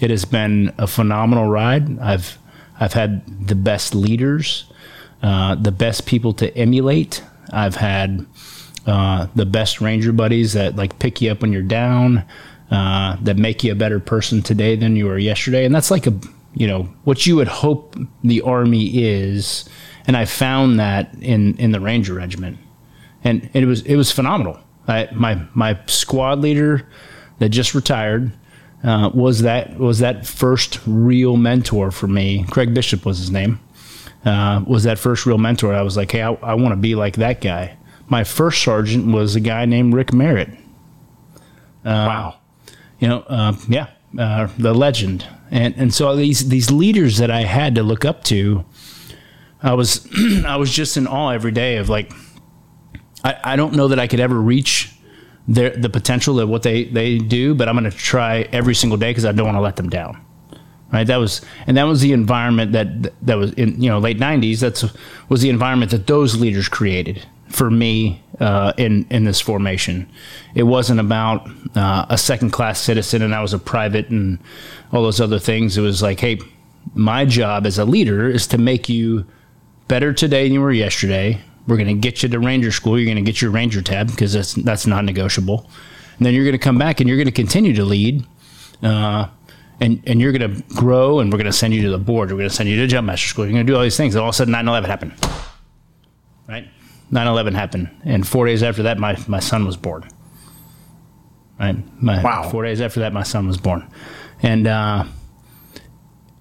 it 0.00 0.10
has 0.10 0.24
been 0.24 0.72
a 0.78 0.86
phenomenal 0.86 1.48
ride. 1.48 1.98
I've 1.98 2.38
I've 2.80 2.92
had 2.92 3.46
the 3.46 3.54
best 3.54 3.94
leaders, 3.94 4.64
uh, 5.22 5.54
the 5.54 5.72
best 5.72 6.06
people 6.06 6.32
to 6.34 6.56
emulate. 6.56 7.22
I've 7.52 7.76
had 7.76 8.26
uh, 8.86 9.28
the 9.34 9.46
best 9.46 9.80
ranger 9.80 10.12
buddies 10.12 10.54
that 10.54 10.76
like 10.76 10.98
pick 10.98 11.20
you 11.20 11.30
up 11.30 11.42
when 11.42 11.52
you're 11.52 11.62
down, 11.62 12.24
uh, 12.70 13.16
that 13.22 13.36
make 13.36 13.62
you 13.62 13.72
a 13.72 13.76
better 13.76 14.00
person 14.00 14.42
today 14.42 14.76
than 14.76 14.96
you 14.96 15.06
were 15.06 15.18
yesterday, 15.18 15.64
and 15.64 15.74
that's 15.74 15.90
like 15.90 16.06
a 16.06 16.14
you 16.54 16.66
know 16.66 16.84
what 17.04 17.26
you 17.26 17.36
would 17.36 17.48
hope 17.48 17.96
the 18.22 18.40
army 18.42 18.90
is. 19.02 19.68
And 20.06 20.16
I 20.16 20.24
found 20.24 20.78
that 20.80 21.14
in 21.20 21.56
in 21.56 21.72
the 21.72 21.80
ranger 21.80 22.14
regiment, 22.14 22.58
and 23.22 23.48
it 23.54 23.64
was 23.64 23.82
it 23.82 23.96
was 23.96 24.10
phenomenal. 24.10 24.58
I, 24.86 25.08
my 25.12 25.40
my 25.54 25.78
squad 25.86 26.40
leader 26.40 26.86
that 27.38 27.48
just 27.48 27.74
retired 27.74 28.32
uh, 28.82 29.10
was 29.14 29.42
that 29.42 29.78
was 29.78 30.00
that 30.00 30.26
first 30.26 30.80
real 30.86 31.36
mentor 31.36 31.90
for 31.90 32.06
me. 32.06 32.44
Craig 32.50 32.74
Bishop 32.74 33.06
was 33.06 33.18
his 33.18 33.30
name. 33.30 33.60
Uh, 34.24 34.62
was 34.66 34.84
that 34.84 34.98
first 34.98 35.26
real 35.26 35.38
mentor? 35.38 35.74
I 35.74 35.82
was 35.82 35.96
like, 35.96 36.10
hey, 36.12 36.22
I, 36.22 36.32
I 36.34 36.54
want 36.54 36.72
to 36.72 36.76
be 36.76 36.94
like 36.94 37.16
that 37.16 37.40
guy. 37.40 37.76
My 38.08 38.24
first 38.24 38.62
sergeant 38.62 39.12
was 39.12 39.36
a 39.36 39.40
guy 39.40 39.64
named 39.64 39.94
Rick 39.94 40.12
Merritt. 40.12 40.50
Uh, 41.84 42.06
wow. 42.06 42.36
You 42.98 43.08
know, 43.08 43.20
uh, 43.20 43.54
yeah, 43.68 43.88
uh, 44.18 44.48
the 44.58 44.74
legend. 44.74 45.26
And 45.50 45.74
and 45.76 45.92
so 45.92 46.14
these 46.16 46.48
these 46.48 46.70
leaders 46.70 47.18
that 47.18 47.30
I 47.30 47.42
had 47.42 47.74
to 47.74 47.82
look 47.82 48.04
up 48.04 48.24
to, 48.24 48.64
I 49.64 49.72
was 49.72 50.06
I 50.46 50.56
was 50.56 50.70
just 50.70 50.96
in 50.96 51.08
awe 51.08 51.30
every 51.30 51.50
day 51.50 51.78
of 51.78 51.88
like, 51.88 52.12
I, 53.24 53.36
I 53.42 53.56
don't 53.56 53.74
know 53.74 53.88
that 53.88 53.98
I 53.98 54.06
could 54.06 54.20
ever 54.20 54.38
reach 54.38 54.94
their, 55.48 55.70
the 55.70 55.88
potential 55.88 56.38
of 56.38 56.48
what 56.48 56.62
they, 56.62 56.84
they 56.84 57.18
do, 57.18 57.54
but 57.54 57.68
I'm 57.68 57.82
to 57.82 57.90
try 57.90 58.42
every 58.52 58.74
single 58.74 58.98
day 58.98 59.10
because 59.10 59.24
I 59.24 59.32
don't 59.32 59.46
want 59.46 59.56
to 59.56 59.62
let 59.62 59.76
them 59.76 59.88
down. 59.88 60.20
Right. 60.92 61.06
That 61.06 61.16
was, 61.16 61.40
and 61.66 61.76
that 61.76 61.84
was 61.84 62.02
the 62.02 62.12
environment 62.12 62.72
that, 62.72 63.26
that 63.26 63.34
was 63.34 63.52
in, 63.54 63.82
you 63.82 63.90
know, 63.90 63.98
late 63.98 64.18
nineties. 64.18 64.60
That's 64.60 64.84
was 65.28 65.40
the 65.40 65.50
environment 65.50 65.90
that 65.90 66.06
those 66.06 66.36
leaders 66.36 66.68
created 66.68 67.26
for 67.48 67.68
me 67.68 68.22
uh, 68.38 68.74
in 68.76 69.04
in 69.10 69.24
this 69.24 69.40
formation. 69.40 70.08
It 70.54 70.64
wasn't 70.64 71.00
about 71.00 71.48
uh, 71.74 72.06
a 72.08 72.18
second 72.18 72.50
class 72.50 72.78
citizen 72.78 73.22
and 73.22 73.34
I 73.34 73.42
was 73.42 73.52
a 73.52 73.58
private 73.58 74.08
and 74.10 74.38
all 74.92 75.02
those 75.02 75.20
other 75.20 75.40
things. 75.40 75.76
It 75.76 75.80
was 75.80 76.00
like, 76.00 76.20
hey, 76.20 76.38
my 76.94 77.24
job 77.24 77.66
as 77.66 77.76
a 77.76 77.84
leader 77.84 78.28
is 78.28 78.46
to 78.48 78.58
make 78.58 78.88
you 78.88 79.26
better 79.88 80.12
today 80.12 80.44
than 80.44 80.52
you 80.52 80.60
were 80.60 80.72
yesterday, 80.72 81.40
we're 81.66 81.76
going 81.76 81.88
to 81.88 81.94
get 81.94 82.22
you 82.22 82.28
to 82.28 82.38
Ranger 82.38 82.70
School. 82.70 82.98
You're 82.98 83.12
going 83.12 83.24
to 83.24 83.30
get 83.30 83.40
your 83.40 83.50
Ranger 83.50 83.82
tab 83.82 84.08
because 84.10 84.32
that's 84.32 84.54
that's 84.54 84.86
non 84.86 85.06
negotiable. 85.06 85.68
And 86.18 86.26
then 86.26 86.34
you're 86.34 86.44
going 86.44 86.52
to 86.52 86.58
come 86.58 86.78
back 86.78 87.00
and 87.00 87.08
you're 87.08 87.16
going 87.16 87.26
to 87.26 87.32
continue 87.32 87.74
to 87.74 87.84
lead. 87.84 88.24
Uh, 88.82 89.28
and, 89.80 90.02
and 90.06 90.20
you're 90.20 90.32
going 90.32 90.54
to 90.54 90.62
grow 90.74 91.20
and 91.20 91.32
we're 91.32 91.38
going 91.38 91.46
to 91.46 91.52
send 91.52 91.74
you 91.74 91.82
to 91.82 91.90
the 91.90 91.98
board. 91.98 92.30
We're 92.30 92.38
going 92.38 92.48
to 92.48 92.54
send 92.54 92.68
you 92.68 92.76
to 92.76 92.86
jump 92.86 93.06
master 93.06 93.26
school. 93.26 93.44
You're 93.44 93.54
going 93.54 93.66
to 93.66 93.72
do 93.72 93.76
all 93.76 93.82
these 93.82 93.96
things. 93.96 94.14
And 94.14 94.22
all 94.22 94.28
of 94.28 94.34
a 94.34 94.36
sudden 94.36 94.54
9-11 94.54 94.86
happened. 94.86 95.12
Right? 96.48 96.68
9-11 97.12 97.54
happened. 97.54 97.90
And 98.04 98.26
four 98.26 98.46
days 98.46 98.62
after 98.62 98.84
that, 98.84 98.98
my, 98.98 99.18
my 99.26 99.40
son 99.40 99.64
was 99.64 99.76
born. 99.76 100.08
Right? 101.58 101.76
My, 102.02 102.22
wow. 102.22 102.48
Four 102.50 102.64
days 102.64 102.80
after 102.80 103.00
that, 103.00 103.12
my 103.12 103.22
son 103.24 103.46
was 103.46 103.58
born. 103.58 103.88
And, 104.42 104.66
uh, 104.66 105.04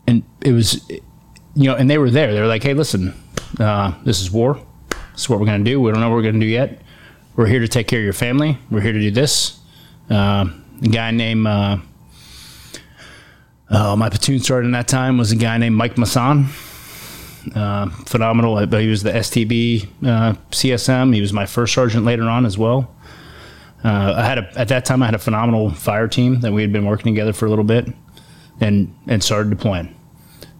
and 0.07 0.23
it 0.41 0.51
was, 0.51 0.87
you 0.89 1.69
know, 1.69 1.75
and 1.75 1.89
they 1.89 1.97
were 1.97 2.11
there. 2.11 2.33
They 2.33 2.41
were 2.41 2.47
like, 2.47 2.63
hey, 2.63 2.73
listen, 2.73 3.13
uh, 3.59 3.93
this 4.03 4.21
is 4.21 4.31
war 4.31 4.59
this 5.13 5.23
is 5.23 5.29
what 5.29 5.39
we're 5.39 5.45
going 5.45 5.63
to 5.63 5.69
do. 5.69 5.79
We 5.79 5.91
don't 5.91 6.01
know 6.01 6.09
what 6.09 6.15
we're 6.15 6.23
going 6.23 6.39
to 6.39 6.39
do 6.39 6.47
yet. 6.47 6.81
We're 7.35 7.45
here 7.45 7.59
to 7.59 7.67
take 7.67 7.87
care 7.87 7.99
of 7.99 8.03
your 8.03 8.13
family. 8.13 8.57
We're 8.69 8.81
here 8.81 8.93
to 8.93 8.99
do 8.99 9.11
this. 9.11 9.59
Uh, 10.09 10.49
a 10.81 10.87
guy 10.87 11.11
named, 11.11 11.45
uh, 11.45 11.77
uh, 13.69 13.95
my 13.95 14.09
platoon 14.09 14.39
sergeant 14.39 14.73
that 14.73 14.87
time 14.87 15.17
was 15.17 15.31
a 15.31 15.35
guy 15.35 15.57
named 15.57 15.75
Mike 15.75 15.97
Masson. 15.97 16.47
Uh, 17.55 17.89
phenomenal. 18.05 18.57
He 18.57 18.87
was 18.87 19.03
the 19.03 19.11
STB 19.11 19.83
uh, 20.03 20.33
CSM. 20.51 21.13
He 21.13 21.21
was 21.21 21.33
my 21.33 21.45
first 21.45 21.73
sergeant 21.73 22.05
later 22.05 22.23
on 22.23 22.45
as 22.45 22.57
well. 22.57 22.95
Uh, 23.83 24.15
I 24.17 24.23
had 24.23 24.37
a, 24.39 24.51
at 24.57 24.69
that 24.69 24.85
time 24.85 25.03
I 25.03 25.05
had 25.05 25.15
a 25.15 25.19
phenomenal 25.19 25.69
fire 25.71 26.07
team 26.07 26.39
that 26.39 26.53
we 26.53 26.61
had 26.61 26.71
been 26.71 26.85
working 26.85 27.13
together 27.13 27.33
for 27.33 27.45
a 27.45 27.49
little 27.49 27.65
bit, 27.65 27.85
and 28.61 28.95
and 29.07 29.21
started 29.21 29.49
deploying. 29.49 29.93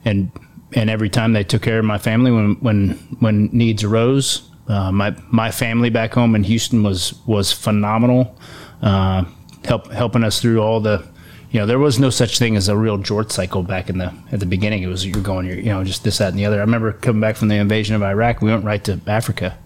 And 0.04 0.30
and 0.76 0.90
every 0.90 1.10
time 1.10 1.34
they 1.34 1.44
took 1.44 1.62
care 1.62 1.80
of 1.80 1.86
my 1.86 1.98
family 1.98 2.32
when 2.32 2.56
when 2.56 2.90
when 3.20 3.50
needs 3.52 3.84
arose. 3.84 4.50
Uh, 4.68 4.92
my 4.92 5.16
my 5.30 5.52
family 5.52 5.90
back 5.90 6.14
home 6.14 6.36
in 6.36 6.44
Houston 6.44 6.84
was 6.84 7.14
was 7.26 7.52
phenomenal, 7.52 8.34
uh, 8.82 9.26
help 9.66 9.92
helping 9.92 10.24
us 10.24 10.42
through 10.42 10.62
all 10.62 10.80
the, 10.80 11.06
you 11.52 11.60
know, 11.60 11.66
there 11.66 11.80
was 11.80 12.00
no 12.00 12.10
such 12.10 12.40
thing 12.40 12.56
as 12.56 12.70
a 12.70 12.78
real 12.78 12.98
Jort 12.98 13.30
cycle 13.30 13.62
back 13.62 13.90
in 13.90 13.98
the 13.98 14.14
at 14.32 14.40
the 14.40 14.46
beginning. 14.46 14.82
It 14.82 14.88
was 14.88 15.06
you're 15.06 15.22
going, 15.22 15.46
you're, 15.46 15.58
you 15.58 15.66
know, 15.66 15.84
just 15.84 16.06
this 16.06 16.20
that 16.20 16.30
and 16.30 16.40
the 16.40 16.46
other. 16.46 16.58
I 16.58 16.62
remember 16.62 16.94
coming 16.94 17.20
back 17.20 17.36
from 17.36 17.50
the 17.50 17.56
invasion 17.56 17.94
of 17.94 18.02
Iraq. 18.04 18.42
We 18.42 18.52
went 18.52 18.64
right 18.64 18.82
to 18.86 19.02
Africa. 19.06 19.58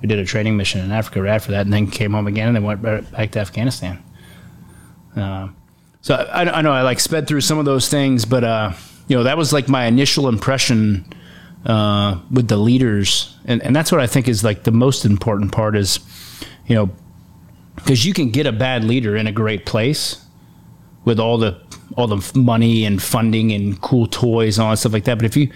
We 0.00 0.06
did 0.06 0.20
a 0.20 0.24
training 0.24 0.56
mission 0.56 0.80
in 0.80 0.92
Africa 0.92 1.20
right 1.20 1.34
after 1.34 1.50
that, 1.50 1.62
and 1.62 1.72
then 1.72 1.88
came 1.90 2.12
home 2.12 2.28
again, 2.28 2.46
and 2.46 2.56
then 2.56 2.62
went 2.62 2.80
back 2.80 3.32
to 3.32 3.40
Afghanistan. 3.40 4.00
Uh, 5.16 5.48
so 6.00 6.14
I, 6.14 6.58
I 6.58 6.62
know 6.62 6.70
I 6.70 6.82
like 6.82 7.00
sped 7.00 7.26
through 7.26 7.40
some 7.40 7.58
of 7.58 7.64
those 7.64 7.88
things, 7.88 8.24
but 8.24 8.44
uh, 8.44 8.72
you 9.08 9.16
know, 9.16 9.24
that 9.24 9.36
was 9.36 9.52
like 9.52 9.68
my 9.68 9.86
initial 9.86 10.28
impression 10.28 11.12
uh, 11.66 12.20
with 12.30 12.48
the 12.48 12.56
leaders, 12.56 13.36
and 13.44 13.62
and 13.62 13.74
that's 13.74 13.90
what 13.90 14.00
I 14.00 14.06
think 14.06 14.28
is 14.28 14.44
like 14.44 14.64
the 14.64 14.70
most 14.70 15.04
important 15.04 15.50
part 15.50 15.76
is, 15.76 15.98
you 16.66 16.74
know, 16.74 16.90
because 17.74 18.04
you 18.04 18.14
can 18.14 18.30
get 18.30 18.46
a 18.46 18.52
bad 18.52 18.84
leader 18.84 19.16
in 19.16 19.26
a 19.26 19.32
great 19.32 19.66
place 19.66 20.24
with 21.04 21.18
all 21.18 21.38
the 21.38 21.60
all 21.96 22.06
the 22.06 22.32
money 22.38 22.84
and 22.84 23.02
funding 23.02 23.50
and 23.50 23.80
cool 23.80 24.06
toys 24.06 24.58
and 24.58 24.64
all 24.64 24.70
that 24.70 24.76
stuff 24.76 24.92
like 24.92 25.04
that. 25.04 25.16
But 25.16 25.24
if 25.24 25.36
you 25.36 25.50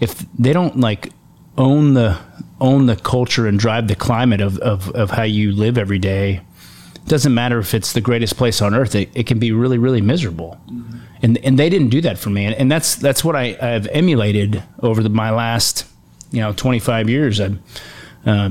if 0.00 0.24
they 0.38 0.52
don't 0.52 0.78
like 0.78 1.12
own 1.56 1.94
the 1.94 2.18
own 2.60 2.86
the 2.86 2.96
culture 2.96 3.46
and 3.46 3.58
drive 3.58 3.88
the 3.88 3.96
climate 3.96 4.40
of, 4.40 4.56
of, 4.58 4.88
of 4.90 5.10
how 5.10 5.24
you 5.24 5.50
live 5.52 5.76
every 5.76 5.98
day, 5.98 6.40
doesn't 7.06 7.34
matter 7.34 7.58
if 7.58 7.74
it's 7.74 7.92
the 7.92 8.00
greatest 8.00 8.36
place 8.36 8.62
on 8.62 8.74
earth. 8.74 8.94
It, 8.94 9.10
it 9.14 9.26
can 9.26 9.38
be 9.38 9.52
really, 9.52 9.78
really 9.78 10.00
miserable. 10.00 10.60
Mm-hmm 10.66 10.98
and 11.22 11.38
and 11.38 11.58
they 11.58 11.70
didn't 11.70 11.88
do 11.88 12.00
that 12.00 12.18
for 12.18 12.30
me, 12.30 12.44
and, 12.44 12.54
and 12.56 12.70
that's 12.70 12.96
that's 12.96 13.24
what 13.24 13.36
I, 13.36 13.52
have 13.60 13.86
emulated 13.92 14.62
over 14.80 15.02
the, 15.02 15.08
my 15.08 15.30
last 15.30 15.86
you 16.30 16.40
know 16.40 16.52
25 16.52 17.08
years. 17.08 17.40
I 17.40 17.56
uh, 18.26 18.50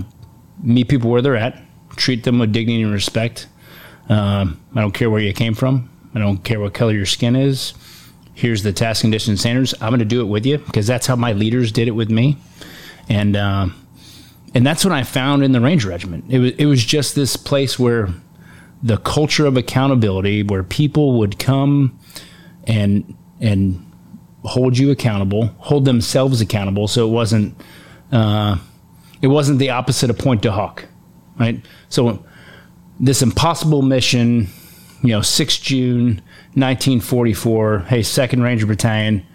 meet 0.63 0.87
people 0.87 1.11
where 1.11 1.21
they're 1.21 1.35
at, 1.35 1.61
treat 1.97 2.23
them 2.23 2.39
with 2.39 2.53
dignity 2.53 2.81
and 2.81 2.93
respect. 2.93 3.47
Um, 4.09 4.59
I 4.73 4.81
don't 4.81 4.93
care 4.93 5.09
where 5.09 5.21
you 5.21 5.33
came 5.33 5.53
from. 5.53 5.89
I 6.15 6.19
don't 6.19 6.43
care 6.43 6.59
what 6.59 6.73
color 6.73 6.93
your 6.93 7.05
skin 7.05 7.35
is. 7.35 7.73
Here's 8.33 8.63
the 8.63 8.73
task 8.73 9.01
condition 9.01 9.37
standards. 9.37 9.73
I'm 9.81 9.89
going 9.89 9.99
to 9.99 10.05
do 10.05 10.21
it 10.21 10.25
with 10.25 10.45
you 10.45 10.57
because 10.57 10.87
that's 10.87 11.05
how 11.05 11.15
my 11.15 11.33
leaders 11.33 11.71
did 11.71 11.87
it 11.89 11.91
with 11.91 12.09
me, 12.09 12.37
and 13.09 13.35
um, 13.35 13.75
and 14.55 14.65
that's 14.65 14.85
what 14.85 14.93
I 14.93 15.03
found 15.03 15.43
in 15.43 15.51
the 15.51 15.59
Ranger 15.59 15.89
Regiment. 15.89 16.25
It 16.29 16.39
was 16.39 16.51
it 16.53 16.65
was 16.67 16.85
just 16.85 17.15
this 17.15 17.35
place 17.35 17.77
where 17.77 18.13
the 18.83 18.97
culture 18.97 19.45
of 19.45 19.57
accountability, 19.57 20.43
where 20.43 20.63
people 20.63 21.19
would 21.19 21.39
come 21.39 21.99
and 22.65 23.15
and 23.39 23.85
hold 24.43 24.77
you 24.77 24.91
accountable, 24.91 25.47
hold 25.59 25.85
themselves 25.85 26.41
accountable. 26.41 26.87
So 26.87 27.07
it 27.07 27.11
wasn't 27.11 27.55
uh, 28.11 28.57
it 29.21 29.27
wasn't 29.27 29.59
the 29.59 29.69
opposite 29.69 30.09
of 30.09 30.17
Pointe 30.17 30.41
du 30.41 30.51
Hoc, 30.51 30.85
right? 31.39 31.63
So 31.89 32.25
this 32.99 33.21
impossible 33.21 33.81
mission, 33.81 34.47
you 35.01 35.09
know, 35.09 35.21
6 35.21 35.57
June 35.57 36.21
1944. 36.53 37.79
Hey, 37.79 38.03
Second 38.03 38.43
Ranger 38.43 38.65
Battalion. 38.65 39.25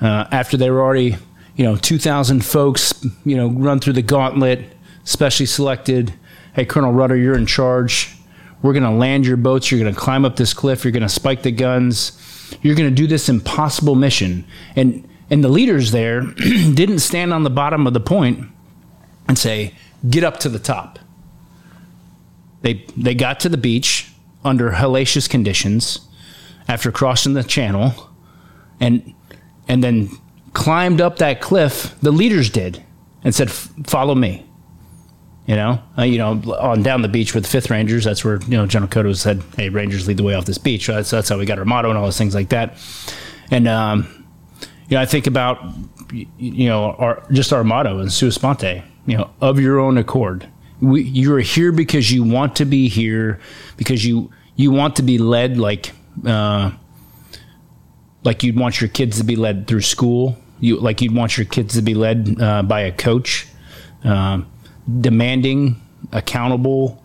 Uh, 0.00 0.26
after 0.30 0.56
they 0.56 0.70
were 0.70 0.80
already, 0.80 1.16
you 1.56 1.64
know, 1.64 1.76
2,000 1.76 2.44
folks, 2.44 2.94
you 3.24 3.36
know, 3.36 3.48
run 3.48 3.80
through 3.80 3.92
the 3.92 4.02
gauntlet, 4.02 4.60
specially 5.04 5.46
selected. 5.46 6.14
Hey, 6.54 6.64
Colonel 6.64 6.92
Rudder, 6.92 7.16
you're 7.16 7.36
in 7.36 7.46
charge. 7.46 8.16
We're 8.62 8.72
going 8.72 8.84
to 8.84 8.90
land 8.90 9.26
your 9.26 9.36
boats. 9.36 9.70
You're 9.70 9.80
going 9.80 9.94
to 9.94 9.98
climb 9.98 10.24
up 10.24 10.36
this 10.36 10.52
cliff. 10.52 10.84
You're 10.84 10.92
going 10.92 11.02
to 11.02 11.08
spike 11.08 11.42
the 11.42 11.50
guns. 11.50 12.56
You're 12.62 12.74
going 12.74 12.90
to 12.90 12.94
do 12.94 13.06
this 13.06 13.28
impossible 13.28 13.94
mission. 13.94 14.44
And 14.76 15.06
and 15.30 15.44
the 15.44 15.48
leaders 15.48 15.92
there 15.92 16.22
didn't 16.74 16.98
stand 16.98 17.32
on 17.32 17.44
the 17.44 17.50
bottom 17.50 17.86
of 17.86 17.94
the 17.94 18.00
point 18.00 18.48
and 19.28 19.38
say, 19.38 19.74
"Get 20.08 20.24
up 20.24 20.38
to 20.40 20.48
the 20.48 20.58
top." 20.58 20.98
They 22.62 22.84
they 22.96 23.14
got 23.14 23.40
to 23.40 23.48
the 23.48 23.56
beach 23.56 24.12
under 24.44 24.72
hellacious 24.72 25.28
conditions 25.28 26.00
after 26.68 26.90
crossing 26.90 27.34
the 27.34 27.44
channel 27.44 28.10
and 28.80 29.14
and 29.68 29.82
then 29.82 30.10
climbed 30.52 31.00
up 31.00 31.18
that 31.18 31.40
cliff. 31.40 31.94
The 32.02 32.10
leaders 32.10 32.50
did 32.50 32.84
and 33.22 33.34
said, 33.34 33.50
"Follow 33.50 34.14
me." 34.14 34.49
You 35.50 35.56
know, 35.56 35.82
uh, 35.98 36.02
you 36.02 36.16
know, 36.16 36.40
on 36.60 36.84
down 36.84 37.02
the 37.02 37.08
beach 37.08 37.34
with 37.34 37.42
the 37.42 37.50
Fifth 37.50 37.70
Rangers. 37.70 38.04
That's 38.04 38.24
where 38.24 38.40
you 38.42 38.56
know 38.56 38.66
General 38.66 38.88
Cota 38.88 39.12
said, 39.16 39.42
"Hey, 39.56 39.68
Rangers 39.68 40.06
lead 40.06 40.16
the 40.16 40.22
way 40.22 40.34
off 40.34 40.44
this 40.44 40.58
beach." 40.58 40.86
So 40.86 41.02
that's 41.02 41.28
how 41.28 41.38
we 41.38 41.44
got 41.44 41.58
our 41.58 41.64
motto 41.64 41.88
and 41.88 41.98
all 41.98 42.04
those 42.04 42.16
things 42.16 42.36
like 42.36 42.50
that. 42.50 42.78
And 43.50 43.66
um, 43.66 44.28
you 44.88 44.96
know, 44.96 45.00
I 45.02 45.06
think 45.06 45.26
about 45.26 45.58
you 46.12 46.68
know 46.68 46.92
our 46.92 47.24
just 47.32 47.52
our 47.52 47.64
motto 47.64 47.98
in 47.98 48.10
Sua 48.10 48.30
Sponte. 48.30 48.84
You 49.06 49.18
know, 49.18 49.30
of 49.40 49.58
your 49.58 49.80
own 49.80 49.98
accord. 49.98 50.48
We, 50.80 51.02
you're 51.02 51.40
here 51.40 51.72
because 51.72 52.12
you 52.12 52.22
want 52.22 52.54
to 52.56 52.64
be 52.64 52.88
here, 52.88 53.40
because 53.76 54.06
you 54.06 54.30
you 54.54 54.70
want 54.70 54.94
to 54.96 55.02
be 55.02 55.18
led 55.18 55.58
like 55.58 55.90
uh, 56.26 56.70
like 58.22 58.44
you'd 58.44 58.56
want 58.56 58.80
your 58.80 58.88
kids 58.88 59.18
to 59.18 59.24
be 59.24 59.34
led 59.34 59.66
through 59.66 59.80
school. 59.80 60.36
You 60.60 60.78
like 60.78 61.02
you'd 61.02 61.16
want 61.16 61.36
your 61.36 61.46
kids 61.46 61.74
to 61.74 61.82
be 61.82 61.94
led 61.94 62.40
uh, 62.40 62.62
by 62.62 62.82
a 62.82 62.92
coach. 62.92 63.48
Um, 64.04 64.46
demanding, 65.00 65.80
accountable, 66.12 67.02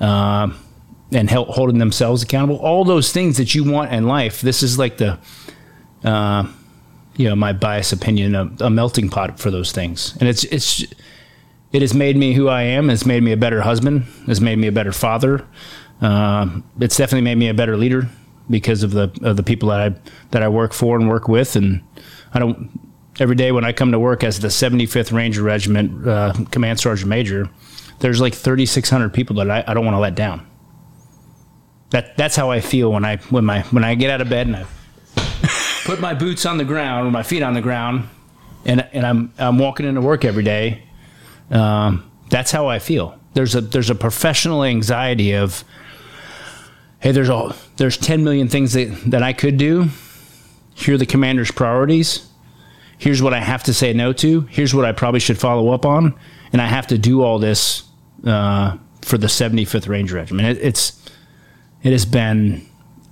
uh, 0.00 0.52
and 1.12 1.28
help, 1.28 1.48
holding 1.48 1.78
themselves 1.78 2.22
accountable. 2.22 2.56
All 2.56 2.84
those 2.84 3.12
things 3.12 3.36
that 3.36 3.54
you 3.54 3.70
want 3.70 3.92
in 3.92 4.06
life. 4.06 4.40
This 4.40 4.62
is 4.62 4.78
like 4.78 4.96
the, 4.96 5.18
uh, 6.04 6.46
you 7.16 7.28
know, 7.28 7.36
my 7.36 7.52
biased 7.52 7.92
opinion, 7.92 8.34
a, 8.34 8.50
a, 8.60 8.70
melting 8.70 9.08
pot 9.08 9.38
for 9.38 9.50
those 9.50 9.72
things. 9.72 10.16
And 10.18 10.28
it's 10.28 10.44
it's 10.44 10.84
it 11.72 11.82
has 11.82 11.94
made 11.94 12.16
me 12.16 12.34
who 12.34 12.48
I 12.48 12.62
am. 12.62 12.90
It's 12.90 13.06
made 13.06 13.22
me 13.22 13.32
a 13.32 13.36
better 13.36 13.62
husband. 13.62 14.06
It's 14.26 14.40
made 14.40 14.58
me 14.58 14.66
a 14.66 14.72
better 14.72 14.92
father. 14.92 15.46
Uh, 16.00 16.60
it's 16.80 16.96
definitely 16.96 17.22
made 17.22 17.38
me 17.38 17.48
a 17.48 17.54
better 17.54 17.76
leader 17.76 18.08
because 18.50 18.82
of 18.82 18.92
the 18.92 19.12
of 19.22 19.36
the 19.36 19.42
people 19.42 19.68
that 19.68 19.80
I 19.80 19.94
that 20.30 20.42
I 20.42 20.48
work 20.48 20.72
for 20.72 20.96
and 20.96 21.08
work 21.08 21.28
with. 21.28 21.56
And 21.56 21.82
I 22.34 22.38
don't 22.38 22.70
every 23.18 23.36
day 23.36 23.52
when 23.52 23.64
I 23.64 23.72
come 23.72 23.92
to 23.92 23.98
work 23.98 24.24
as 24.24 24.40
the 24.40 24.48
75th 24.48 25.12
Ranger 25.12 25.42
Regiment 25.42 26.06
uh, 26.06 26.32
Command 26.50 26.80
Sergeant 26.80 27.08
Major, 27.08 27.48
there's 27.98 28.20
like 28.20 28.34
3,600 28.34 29.12
people 29.12 29.36
that 29.36 29.50
I, 29.50 29.64
I 29.66 29.74
don't 29.74 29.84
want 29.84 29.94
to 29.94 30.00
let 30.00 30.14
down. 30.14 30.46
That 31.90 32.16
that's 32.16 32.34
how 32.34 32.50
I 32.50 32.60
feel 32.60 32.90
when 32.90 33.04
I 33.04 33.18
when 33.28 33.44
my 33.44 33.62
when 33.64 33.84
I 33.84 33.94
get 33.94 34.08
out 34.08 34.22
of 34.22 34.30
bed 34.30 34.46
and 34.46 34.56
I 34.56 34.66
put 35.84 36.00
my 36.00 36.14
boots 36.14 36.46
on 36.46 36.56
the 36.56 36.64
ground 36.64 37.06
or 37.06 37.10
my 37.10 37.22
feet 37.22 37.42
on 37.42 37.52
the 37.52 37.60
ground, 37.60 38.08
and 38.64 38.88
and 38.94 39.04
I'm 39.04 39.32
I'm 39.36 39.58
walking 39.58 39.84
into 39.84 40.00
work 40.00 40.24
every 40.24 40.42
day. 40.42 40.84
Um, 41.50 42.10
that's 42.30 42.50
how 42.50 42.66
I 42.66 42.78
feel. 42.78 43.18
There's 43.34 43.54
a 43.54 43.60
there's 43.60 43.90
a 43.90 43.94
professional 43.94 44.64
anxiety 44.64 45.34
of, 45.34 45.64
hey, 47.00 47.12
there's 47.12 47.28
all 47.28 47.52
there's 47.76 47.98
10 47.98 48.24
million 48.24 48.48
things 48.48 48.72
that 48.72 48.86
that 49.10 49.22
I 49.22 49.34
could 49.34 49.58
do. 49.58 49.88
Here 50.74 50.94
are 50.94 50.98
the 50.98 51.04
commander's 51.04 51.50
priorities 51.50 52.26
here's 53.02 53.20
what 53.20 53.34
I 53.34 53.40
have 53.40 53.64
to 53.64 53.74
say 53.74 53.92
no 53.92 54.12
to. 54.12 54.42
Here's 54.42 54.72
what 54.72 54.84
I 54.84 54.92
probably 54.92 55.18
should 55.18 55.36
follow 55.36 55.70
up 55.70 55.84
on, 55.84 56.14
and 56.52 56.62
I 56.62 56.68
have 56.68 56.86
to 56.86 56.98
do 56.98 57.22
all 57.22 57.40
this 57.40 57.82
uh, 58.24 58.76
for 59.00 59.18
the 59.18 59.26
75th 59.26 59.88
Ranger 59.88 60.14
Regiment. 60.14 60.56
It, 60.56 60.64
it's 60.64 61.10
it 61.82 61.90
has 61.90 62.06
been 62.06 62.64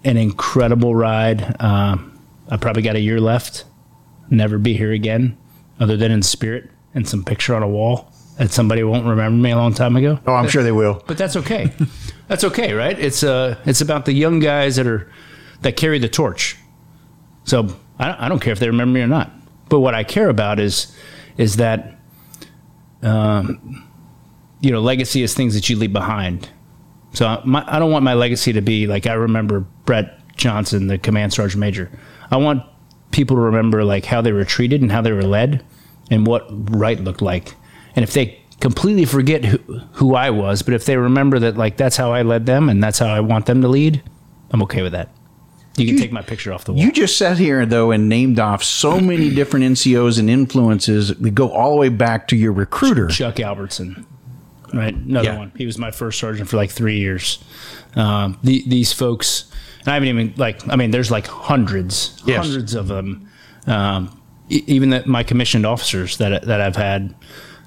an 0.04 0.16
incredible 0.16 0.94
ride. 0.94 1.56
Uh, 1.58 1.98
I 2.48 2.56
probably 2.56 2.82
got 2.82 2.94
a 2.94 3.00
year 3.00 3.20
left. 3.20 3.64
Never 4.30 4.58
be 4.58 4.74
here 4.74 4.92
again, 4.92 5.36
other 5.80 5.96
than 5.96 6.12
in 6.12 6.22
spirit 6.22 6.70
and 6.94 7.08
some 7.08 7.24
picture 7.24 7.56
on 7.56 7.64
a 7.64 7.68
wall 7.68 8.12
that 8.38 8.52
somebody 8.52 8.84
won't 8.84 9.04
remember 9.04 9.42
me 9.42 9.50
a 9.50 9.56
long 9.56 9.74
time 9.74 9.96
ago. 9.96 10.20
Oh, 10.24 10.34
I'm 10.34 10.48
sure 10.48 10.62
they 10.62 10.70
will. 10.70 11.02
But 11.08 11.18
that's 11.18 11.34
okay. 11.34 11.72
that's 12.28 12.44
okay, 12.44 12.74
right? 12.74 12.96
It's 12.96 13.24
uh, 13.24 13.56
it's 13.66 13.80
about 13.80 14.04
the 14.04 14.12
young 14.12 14.38
guys 14.38 14.76
that 14.76 14.86
are 14.86 15.10
that 15.62 15.76
carry 15.76 15.98
the 15.98 16.08
torch. 16.08 16.56
So 17.42 17.76
I, 17.98 18.26
I 18.26 18.28
don't 18.28 18.38
care 18.38 18.52
if 18.52 18.60
they 18.60 18.68
remember 18.68 18.94
me 18.94 19.02
or 19.02 19.08
not. 19.08 19.32
But 19.70 19.80
what 19.80 19.94
I 19.94 20.04
care 20.04 20.28
about 20.28 20.60
is 20.60 20.94
is 21.38 21.56
that 21.56 21.96
um, 23.02 23.88
you 24.60 24.70
know 24.70 24.80
legacy 24.80 25.22
is 25.22 25.32
things 25.32 25.54
that 25.54 25.70
you 25.70 25.76
leave 25.76 25.94
behind. 25.94 26.50
So 27.14 27.40
my, 27.44 27.64
I 27.66 27.78
don't 27.78 27.90
want 27.90 28.04
my 28.04 28.14
legacy 28.14 28.52
to 28.52 28.60
be 28.60 28.86
like 28.86 29.06
I 29.06 29.14
remember 29.14 29.60
Brett 29.86 30.18
Johnson, 30.36 30.88
the 30.88 30.98
command 30.98 31.32
sergeant 31.32 31.60
major. 31.60 31.90
I 32.30 32.36
want 32.36 32.62
people 33.10 33.36
to 33.36 33.40
remember 33.42 33.84
like 33.84 34.04
how 34.04 34.20
they 34.20 34.32
were 34.32 34.44
treated 34.44 34.82
and 34.82 34.92
how 34.92 35.00
they 35.00 35.12
were 35.12 35.22
led 35.22 35.64
and 36.10 36.26
what 36.26 36.46
right 36.76 37.00
looked 37.00 37.22
like. 37.22 37.54
And 37.96 38.02
if 38.02 38.12
they 38.12 38.40
completely 38.60 39.04
forget 39.04 39.44
who, 39.44 39.58
who 39.92 40.14
I 40.14 40.30
was, 40.30 40.62
but 40.62 40.74
if 40.74 40.84
they 40.84 40.96
remember 40.96 41.38
that 41.40 41.56
like 41.56 41.76
that's 41.76 41.96
how 41.96 42.12
I 42.12 42.22
led 42.22 42.46
them 42.46 42.68
and 42.68 42.82
that's 42.82 42.98
how 42.98 43.08
I 43.08 43.20
want 43.20 43.46
them 43.46 43.62
to 43.62 43.68
lead, 43.68 44.02
I'm 44.50 44.62
okay 44.62 44.82
with 44.82 44.92
that. 44.92 45.10
You 45.80 45.86
can 45.86 45.94
you, 45.96 46.00
take 46.00 46.12
my 46.12 46.22
picture 46.22 46.52
off 46.52 46.64
the 46.64 46.72
wall. 46.72 46.82
You 46.82 46.92
just 46.92 47.16
sat 47.16 47.38
here 47.38 47.64
though 47.66 47.90
and 47.90 48.08
named 48.08 48.38
off 48.38 48.62
so 48.62 49.00
many 49.00 49.30
different 49.30 49.64
NCOs 49.64 50.18
and 50.18 50.28
influences. 50.28 51.16
We 51.18 51.30
go 51.30 51.50
all 51.50 51.72
the 51.72 51.76
way 51.76 51.88
back 51.88 52.28
to 52.28 52.36
your 52.36 52.52
recruiter, 52.52 53.08
Chuck 53.08 53.40
Albertson. 53.40 54.06
Right, 54.72 54.94
another 54.94 55.30
yeah. 55.30 55.38
one. 55.38 55.52
He 55.56 55.66
was 55.66 55.78
my 55.78 55.90
first 55.90 56.20
sergeant 56.20 56.48
for 56.48 56.56
like 56.56 56.70
three 56.70 56.98
years. 56.98 57.42
Um, 57.96 58.38
the, 58.44 58.62
these 58.68 58.92
folks, 58.92 59.50
and 59.80 59.88
I 59.88 59.94
haven't 59.94 60.08
even 60.08 60.34
like. 60.36 60.68
I 60.68 60.76
mean, 60.76 60.92
there's 60.92 61.10
like 61.10 61.26
hundreds, 61.26 62.22
yes. 62.24 62.46
hundreds 62.46 62.74
of 62.74 62.86
them. 62.86 63.28
Um, 63.66 64.20
even 64.48 64.90
that 64.90 65.06
my 65.06 65.22
commissioned 65.22 65.66
officers 65.66 66.18
that 66.18 66.44
that 66.44 66.60
I've 66.60 66.76
had 66.76 67.14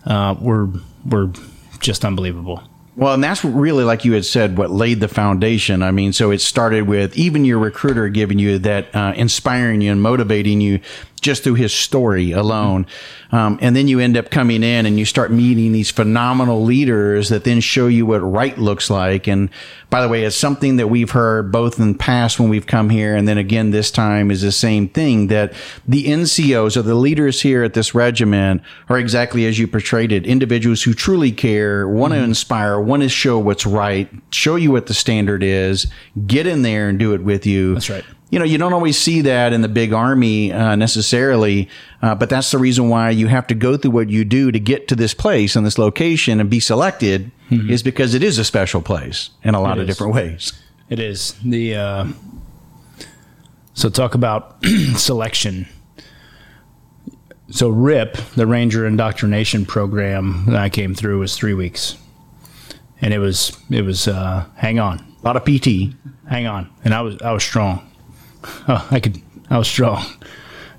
uh, 0.05 0.35
were 0.39 0.69
were 1.05 1.31
just 1.79 2.05
unbelievable. 2.05 2.63
Well, 2.95 3.15
and 3.15 3.23
that's 3.23 3.43
really, 3.43 3.83
like 3.83 4.05
you 4.05 4.13
had 4.13 4.23
said, 4.23 4.55
what 4.55 4.69
laid 4.69 4.99
the 4.99 5.07
foundation. 5.07 5.81
I 5.81 5.89
mean, 5.89 6.13
so 6.13 6.29
it 6.29 6.41
started 6.41 6.87
with 6.87 7.17
even 7.17 7.43
your 7.43 7.57
recruiter 7.57 8.07
giving 8.07 8.37
you 8.37 8.59
that, 8.59 8.95
uh, 8.95 9.13
inspiring 9.15 9.81
you 9.81 9.91
and 9.91 10.01
motivating 10.01 10.61
you 10.61 10.79
just 11.23 11.43
through 11.43 11.55
his 11.55 11.73
story 11.73 12.31
alone. 12.31 12.85
Um, 13.31 13.57
and 13.61 13.75
then 13.75 13.87
you 13.87 13.99
end 13.99 14.15
up 14.15 14.29
coming 14.29 14.61
in 14.61 14.85
and 14.85 14.99
you 14.99 15.05
start 15.05 15.31
meeting 15.31 15.71
these 15.71 15.89
phenomenal 15.89 16.63
leaders 16.63 17.29
that 17.29 17.45
then 17.45 17.61
show 17.61 17.87
you 17.87 18.05
what 18.05 18.19
right 18.19 18.55
looks 18.59 18.91
like. 18.91 19.25
And 19.25 19.49
by 19.89 20.03
the 20.03 20.07
way, 20.07 20.23
it's 20.23 20.35
something 20.35 20.75
that 20.75 20.87
we've 20.87 21.09
heard 21.09 21.51
both 21.51 21.79
in 21.79 21.93
the 21.93 21.97
past 21.97 22.39
when 22.39 22.49
we've 22.49 22.67
come 22.67 22.91
here 22.91 23.15
and 23.15 23.27
then 23.27 23.39
again 23.39 23.71
this 23.71 23.89
time 23.89 24.29
is 24.29 24.43
the 24.43 24.51
same 24.51 24.87
thing 24.87 25.27
that 25.27 25.53
the 25.87 26.05
NCOs 26.05 26.77
or 26.77 26.83
the 26.83 26.93
leaders 26.93 27.41
here 27.41 27.63
at 27.63 27.73
this 27.73 27.95
regiment 27.95 28.61
are 28.87 28.99
exactly 28.99 29.47
as 29.47 29.57
you 29.57 29.67
portrayed 29.67 30.11
it. 30.11 30.27
Individuals 30.27 30.83
who 30.83 30.93
truly 30.93 31.31
care, 31.31 31.87
want 31.87 32.13
to 32.13 32.17
mm-hmm. 32.17 32.25
inspire, 32.25 32.79
want 32.79 33.01
to 33.01 33.09
show 33.09 33.39
what's 33.39 33.65
right, 33.65 34.09
show 34.29 34.57
you 34.57 34.71
what 34.71 34.85
the 34.85 34.93
standard 34.93 35.41
is, 35.41 35.87
get 36.27 36.45
in 36.45 36.61
there 36.61 36.87
and 36.87 36.99
do 36.99 37.13
it 37.13 37.23
with 37.23 37.47
you. 37.47 37.73
That's 37.73 37.89
right 37.89 38.05
you 38.33 38.39
know, 38.39 38.45
you 38.45 38.57
don't 38.57 38.73
always 38.73 38.97
see 38.97 39.21
that 39.21 39.53
in 39.53 39.61
the 39.61 39.67
big 39.67 39.93
army 39.93 40.51
uh, 40.51 40.75
necessarily, 40.75 41.69
uh, 42.01 42.15
but 42.15 42.31
that's 42.31 42.49
the 42.49 42.57
reason 42.57 42.89
why 42.89 43.11
you 43.11 43.27
have 43.27 43.45
to 43.45 43.53
go 43.53 43.77
through 43.77 43.91
what 43.91 44.09
you 44.09 44.25
do 44.25 44.51
to 44.51 44.59
get 44.59 44.87
to 44.87 44.95
this 44.95 45.13
place 45.13 45.55
and 45.55 45.63
this 45.63 45.77
location 45.77 46.39
and 46.39 46.49
be 46.49 46.59
selected 46.59 47.29
mm-hmm. 47.51 47.69
is 47.69 47.83
because 47.83 48.15
it 48.15 48.23
is 48.23 48.39
a 48.39 48.43
special 48.43 48.81
place 48.81 49.29
in 49.43 49.53
a 49.53 49.61
lot 49.61 49.77
it 49.77 49.81
of 49.83 49.87
is. 49.87 49.95
different 49.95 50.15
ways. 50.15 50.51
It 50.89 50.99
is 50.99 51.35
the 51.45 51.75
uh, 51.75 52.07
so 53.75 53.89
talk 53.89 54.15
about 54.15 54.57
selection. 54.95 55.67
So 57.51 57.69
RIP, 57.69 58.17
the 58.35 58.47
Ranger 58.47 58.87
Indoctrination 58.87 59.67
Program 59.67 60.45
that 60.47 60.55
I 60.55 60.69
came 60.69 60.95
through, 60.95 61.19
was 61.19 61.37
three 61.37 61.53
weeks, 61.53 61.97
and 62.99 63.13
it 63.13 63.19
was 63.19 63.55
it 63.69 63.83
was 63.83 64.07
uh, 64.07 64.47
hang 64.55 64.79
on, 64.79 65.05
A 65.21 65.23
lot 65.23 65.37
of 65.37 65.45
PT. 65.45 65.93
hang 66.27 66.47
on, 66.47 66.67
and 66.83 66.95
I 66.95 67.01
was 67.01 67.21
I 67.21 67.31
was 67.31 67.43
strong. 67.43 67.87
Oh, 68.67 68.87
I 68.91 68.99
could 68.99 69.21
I 69.49 69.57
was 69.57 69.67
strong. 69.67 70.05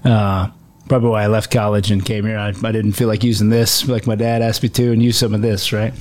Uh, 0.05 0.51
probably 0.89 1.11
why 1.11 1.23
I 1.23 1.27
left 1.29 1.51
college 1.51 1.91
and 1.91 2.05
came 2.05 2.25
here. 2.25 2.39
I, 2.39 2.49
I 2.49 2.73
didn't 2.73 2.93
feel 2.93 3.09
like 3.09 3.25
using 3.25 3.49
this, 3.49 3.89
like 3.89 4.07
my 4.07 4.15
dad 4.15 4.43
asked 4.43 4.63
me 4.63 4.69
to, 4.71 4.93
and 4.93 5.03
use 5.03 5.17
some 5.17 5.35
of 5.35 5.43
this. 5.43 5.73
Right? 5.73 5.93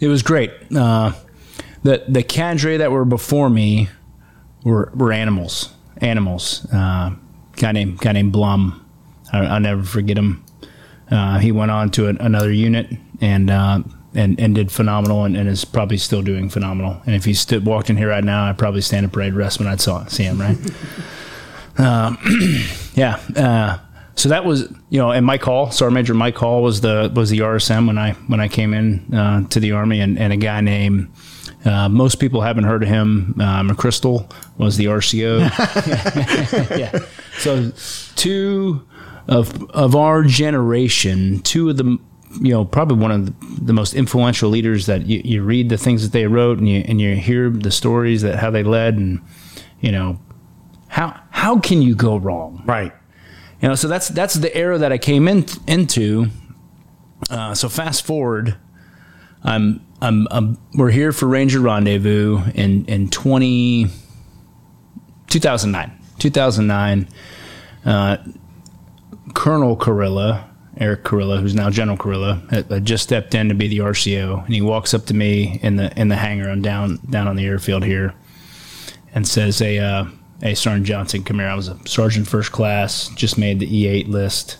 It 0.00 0.08
was 0.08 0.22
great. 0.22 0.52
Uh, 0.74 1.12
the 1.82 2.04
the 2.08 2.22
cadre 2.22 2.76
that 2.78 2.90
were 2.90 3.04
before 3.04 3.50
me 3.50 3.88
were 4.64 4.92
were 4.94 5.12
animals, 5.12 5.70
animals. 5.98 6.66
Uh, 6.72 7.14
guy 7.56 7.72
named 7.72 7.98
guy 7.98 8.12
named 8.12 8.32
Blum. 8.32 8.84
I, 9.32 9.40
I'll 9.46 9.60
never 9.60 9.82
forget 9.82 10.16
him. 10.16 10.44
Uh, 11.10 11.38
he 11.38 11.52
went 11.52 11.70
on 11.70 11.90
to 11.90 12.08
an, 12.08 12.16
another 12.20 12.50
unit 12.50 12.88
and 13.20 13.50
uh, 13.50 13.82
and 14.14 14.38
and 14.38 14.54
did 14.54 14.70
phenomenal, 14.70 15.24
and, 15.24 15.36
and 15.36 15.48
is 15.48 15.64
probably 15.64 15.98
still 15.98 16.22
doing 16.22 16.48
phenomenal. 16.48 17.00
And 17.06 17.14
if 17.14 17.24
he 17.24 17.34
stood 17.34 17.64
walked 17.64 17.90
in 17.90 17.96
here 17.96 18.08
right 18.08 18.24
now, 18.24 18.44
I'd 18.44 18.58
probably 18.58 18.80
stand 18.80 19.06
up 19.06 19.12
parade 19.12 19.34
rest 19.34 19.58
when 19.58 19.68
I'd 19.68 19.80
saw 19.80 20.04
see 20.06 20.24
him. 20.24 20.40
Right? 20.40 20.58
um, 21.78 22.18
yeah. 22.94 23.20
Uh, 23.36 23.78
so 24.14 24.28
that 24.28 24.44
was 24.44 24.72
you 24.90 24.98
know, 24.98 25.10
and 25.10 25.24
Mike 25.24 25.42
Hall, 25.42 25.70
Sergeant 25.70 25.94
Major 25.94 26.14
Mike 26.14 26.36
Hall 26.36 26.62
was 26.62 26.80
the 26.80 27.10
was 27.14 27.30
the 27.30 27.38
RSM 27.38 27.86
when 27.86 27.98
I 27.98 28.12
when 28.12 28.40
I 28.40 28.48
came 28.48 28.74
in 28.74 29.14
uh, 29.14 29.48
to 29.48 29.60
the 29.60 29.72
Army, 29.72 30.00
and, 30.00 30.18
and 30.18 30.32
a 30.32 30.36
guy 30.36 30.60
named. 30.60 31.10
Uh, 31.64 31.88
most 31.88 32.16
people 32.16 32.40
haven't 32.40 32.64
heard 32.64 32.82
of 32.82 32.88
him. 32.88 33.36
Uh, 33.38 33.62
McChrystal 33.62 34.28
was 34.58 34.76
the 34.76 34.86
RCO. 34.86 35.48
yeah. 36.76 36.98
So 37.38 37.70
two 38.16 38.84
of 39.28 39.70
of 39.70 39.94
our 39.94 40.24
generation, 40.24 41.38
two 41.40 41.70
of 41.70 41.76
the 41.76 41.98
you 42.40 42.52
know 42.52 42.64
probably 42.64 42.96
one 42.96 43.10
of 43.10 43.26
the, 43.26 43.64
the 43.66 43.72
most 43.72 43.94
influential 43.94 44.50
leaders 44.50 44.86
that 44.86 45.06
you, 45.06 45.20
you 45.24 45.42
read 45.42 45.68
the 45.68 45.78
things 45.78 46.02
that 46.02 46.12
they 46.12 46.26
wrote 46.26 46.58
and 46.58 46.68
you 46.68 46.84
and 46.86 47.00
you 47.00 47.14
hear 47.16 47.50
the 47.50 47.70
stories 47.70 48.22
that 48.22 48.38
how 48.38 48.50
they 48.50 48.62
led 48.62 48.96
and 48.96 49.20
you 49.80 49.92
know 49.92 50.18
how 50.88 51.20
how 51.30 51.58
can 51.58 51.82
you 51.82 51.94
go 51.94 52.16
wrong? 52.16 52.62
Right. 52.66 52.92
you 53.60 53.68
know 53.68 53.74
so 53.74 53.88
that's 53.88 54.08
that's 54.08 54.34
the 54.34 54.54
era 54.56 54.78
that 54.78 54.92
I 54.92 54.98
came 54.98 55.28
in 55.28 55.46
into. 55.66 56.26
Uh, 57.30 57.54
so 57.54 57.68
fast 57.68 58.04
forward 58.04 58.56
I'm, 59.44 59.84
I'm 60.00 60.26
I'm 60.30 60.58
we're 60.74 60.90
here 60.90 61.12
for 61.12 61.26
Ranger 61.26 61.60
Rendezvous 61.60 62.40
in 62.54 62.84
in 62.86 63.10
20 63.10 63.86
2009 65.28 65.98
2009 66.18 67.08
uh, 67.84 68.16
Colonel 69.34 69.76
Kurilla, 69.76 70.44
Eric 70.82 71.04
Kurilla, 71.04 71.40
who's 71.40 71.54
now 71.54 71.70
General 71.70 71.96
Kurilla, 71.96 72.50
had, 72.50 72.66
had 72.66 72.84
just 72.84 73.04
stepped 73.04 73.36
in 73.36 73.48
to 73.48 73.54
be 73.54 73.68
the 73.68 73.78
RCO, 73.78 74.44
and 74.44 74.52
he 74.52 74.60
walks 74.60 74.92
up 74.92 75.06
to 75.06 75.14
me 75.14 75.60
in 75.62 75.76
the 75.76 75.96
in 75.98 76.08
the 76.08 76.16
hangar 76.16 76.50
on 76.50 76.60
down 76.60 76.98
down 77.08 77.28
on 77.28 77.36
the 77.36 77.46
airfield 77.46 77.84
here, 77.84 78.14
and 79.14 79.26
says, 79.26 79.60
"Hey, 79.60 79.78
uh, 79.78 80.06
hey, 80.40 80.54
Sergeant 80.54 80.86
Johnson, 80.86 81.22
come 81.22 81.38
here. 81.38 81.46
I 81.46 81.54
was 81.54 81.68
a 81.68 81.78
sergeant 81.86 82.26
first 82.26 82.50
class, 82.50 83.08
just 83.10 83.38
made 83.38 83.60
the 83.60 83.66
E8 83.66 84.08
list. 84.08 84.58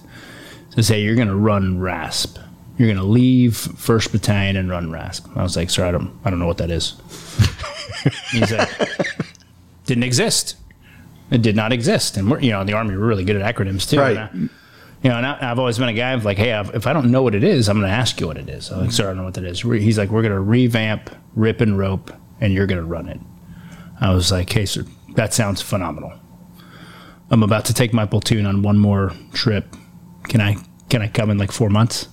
Says, 0.70 0.88
hey, 0.88 1.02
you're 1.02 1.16
gonna 1.16 1.36
run 1.36 1.80
RASP. 1.80 2.38
You're 2.78 2.88
gonna 2.88 3.06
leave 3.06 3.56
First 3.56 4.12
Battalion 4.12 4.56
and 4.56 4.70
run 4.70 4.92
RASP." 4.92 5.26
I 5.36 5.42
was 5.42 5.56
like, 5.56 5.70
"Sir, 5.70 5.84
I 5.84 5.90
don't 5.90 6.16
I 6.24 6.30
don't 6.30 6.38
know 6.38 6.46
what 6.46 6.58
that 6.58 6.70
is." 6.70 6.94
He's 8.30 8.52
like, 8.52 8.70
"Didn't 9.86 10.04
exist." 10.04 10.54
It 11.32 11.42
did 11.42 11.56
not 11.56 11.72
exist, 11.72 12.16
and 12.16 12.30
we're 12.30 12.40
you 12.40 12.52
know 12.52 12.62
the 12.62 12.74
army 12.74 12.96
we're 12.96 13.06
really 13.06 13.24
good 13.24 13.36
at 13.36 13.56
acronyms 13.56 13.90
too. 13.90 13.98
Right. 13.98 14.30
You 15.02 15.10
know, 15.10 15.16
and 15.16 15.26
I, 15.26 15.50
I've 15.50 15.58
always 15.58 15.78
been 15.78 15.88
a 15.88 15.92
guy 15.94 16.12
of 16.12 16.24
like, 16.24 16.38
hey, 16.38 16.52
I've- 16.52 16.70
if 16.74 16.86
I 16.86 16.92
don't 16.92 17.10
know 17.10 17.22
what 17.22 17.34
it 17.34 17.42
is, 17.42 17.68
I'm 17.68 17.78
going 17.78 17.90
to 17.90 17.94
ask 17.96 18.20
you 18.20 18.28
what 18.28 18.36
it 18.36 18.48
is. 18.48 18.70
I'm 18.70 18.80
like, 18.82 18.92
sir, 18.92 19.04
I 19.04 19.08
don't 19.08 19.16
know 19.18 19.24
what 19.24 19.34
that 19.34 19.44
is. 19.44 19.60
He's 19.62 19.98
like, 19.98 20.10
we're 20.10 20.22
going 20.22 20.32
to 20.34 20.40
revamp 20.40 21.10
RIP 21.34 21.60
and 21.60 21.72
ROP, 21.72 22.16
and 22.40 22.52
you're 22.52 22.66
going 22.66 22.80
to 22.80 22.86
run 22.86 23.08
it. 23.08 23.20
I 24.00 24.14
was 24.14 24.30
like, 24.30 24.50
hey, 24.50 24.64
sir, 24.64 24.84
that 25.16 25.34
sounds 25.34 25.60
phenomenal. 25.60 26.12
I'm 27.30 27.42
about 27.42 27.64
to 27.66 27.74
take 27.74 27.92
my 27.92 28.06
platoon 28.06 28.46
on 28.46 28.62
one 28.62 28.78
more 28.78 29.12
trip. 29.32 29.74
Can 30.24 30.40
I 30.40 30.56
can 30.88 31.00
I 31.02 31.08
come 31.08 31.30
in 31.30 31.38
like 31.38 31.50
four 31.50 31.70
months? 31.70 32.08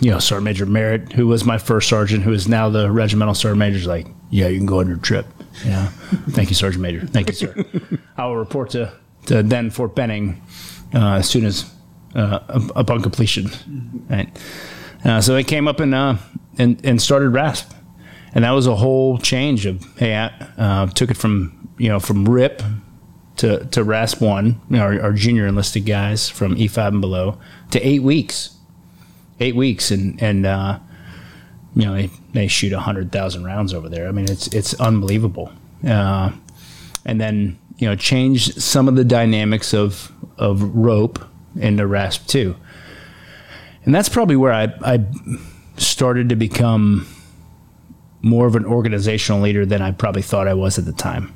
You 0.00 0.10
know, 0.10 0.18
Sergeant 0.18 0.44
Major 0.44 0.66
Merritt, 0.66 1.12
who 1.12 1.26
was 1.26 1.44
my 1.44 1.56
first 1.56 1.88
sergeant, 1.88 2.22
who 2.24 2.32
is 2.32 2.48
now 2.48 2.68
the 2.68 2.90
regimental 2.90 3.34
sergeant 3.34 3.58
major, 3.60 3.76
is 3.78 3.86
like, 3.86 4.06
yeah, 4.30 4.48
you 4.48 4.58
can 4.58 4.66
go 4.66 4.80
on 4.80 4.88
your 4.88 4.96
trip. 4.98 5.26
Yeah, 5.64 5.86
thank 6.30 6.48
you, 6.50 6.54
Sergeant 6.54 6.82
Major. 6.82 7.06
Thank 7.06 7.28
you, 7.28 7.34
sir. 7.34 7.64
I 8.16 8.26
will 8.26 8.36
report 8.36 8.70
to, 8.70 8.92
to 9.26 9.42
then 9.42 9.70
Fort 9.70 9.94
Benning 9.94 10.42
uh, 10.94 11.14
as 11.14 11.28
soon 11.28 11.44
as 11.44 11.72
uh, 12.14 12.40
upon 12.74 13.02
completion. 13.02 13.50
Right. 14.08 14.28
Uh, 15.04 15.20
so 15.20 15.36
I 15.36 15.42
came 15.42 15.68
up 15.68 15.80
and 15.80 15.94
uh, 15.94 16.16
and 16.58 16.84
and 16.84 17.00
started 17.00 17.30
RASP, 17.30 17.72
and 18.34 18.44
that 18.44 18.50
was 18.50 18.66
a 18.66 18.76
whole 18.76 19.18
change 19.18 19.66
of 19.66 19.84
hey, 19.96 20.14
I 20.14 20.26
uh, 20.58 20.86
took 20.88 21.10
it 21.10 21.16
from 21.16 21.68
you 21.78 21.88
know 21.88 22.00
from 22.00 22.28
RIP 22.28 22.62
to 23.36 23.64
to 23.66 23.82
RASP 23.82 24.20
one, 24.20 24.60
you 24.68 24.76
know, 24.76 24.82
our, 24.82 25.00
our 25.00 25.12
junior 25.12 25.46
enlisted 25.46 25.86
guys 25.86 26.28
from 26.28 26.56
E 26.58 26.68
five 26.68 26.92
and 26.92 27.00
below 27.00 27.38
to 27.70 27.80
eight 27.80 28.02
weeks, 28.02 28.56
eight 29.40 29.56
weeks, 29.56 29.90
and 29.90 30.22
and 30.22 30.44
uh, 30.44 30.78
you 31.74 31.86
know 31.86 31.94
they 31.94 32.10
they 32.32 32.46
shoot 32.46 32.72
hundred 32.72 33.10
thousand 33.10 33.44
rounds 33.44 33.72
over 33.72 33.88
there. 33.88 34.08
I 34.08 34.12
mean 34.12 34.30
it's 34.30 34.48
it's 34.48 34.74
unbelievable. 34.74 35.52
Uh, 35.86 36.32
and 37.06 37.18
then 37.18 37.58
you 37.78 37.88
know 37.88 37.96
change 37.96 38.54
some 38.56 38.88
of 38.88 38.96
the 38.96 39.04
dynamics 39.04 39.72
of 39.72 40.12
of 40.40 40.58
ROP 40.60 41.24
into 41.56 41.86
RASP 41.86 42.26
two, 42.26 42.56
and 43.84 43.94
that's 43.94 44.08
probably 44.08 44.36
where 44.36 44.52
I 44.52 44.64
I 44.82 45.04
started 45.76 46.28
to 46.30 46.36
become 46.36 47.06
more 48.22 48.46
of 48.46 48.54
an 48.56 48.64
organizational 48.66 49.40
leader 49.40 49.64
than 49.64 49.80
I 49.80 49.92
probably 49.92 50.22
thought 50.22 50.46
I 50.48 50.54
was 50.54 50.78
at 50.78 50.84
the 50.84 50.92
time. 50.92 51.34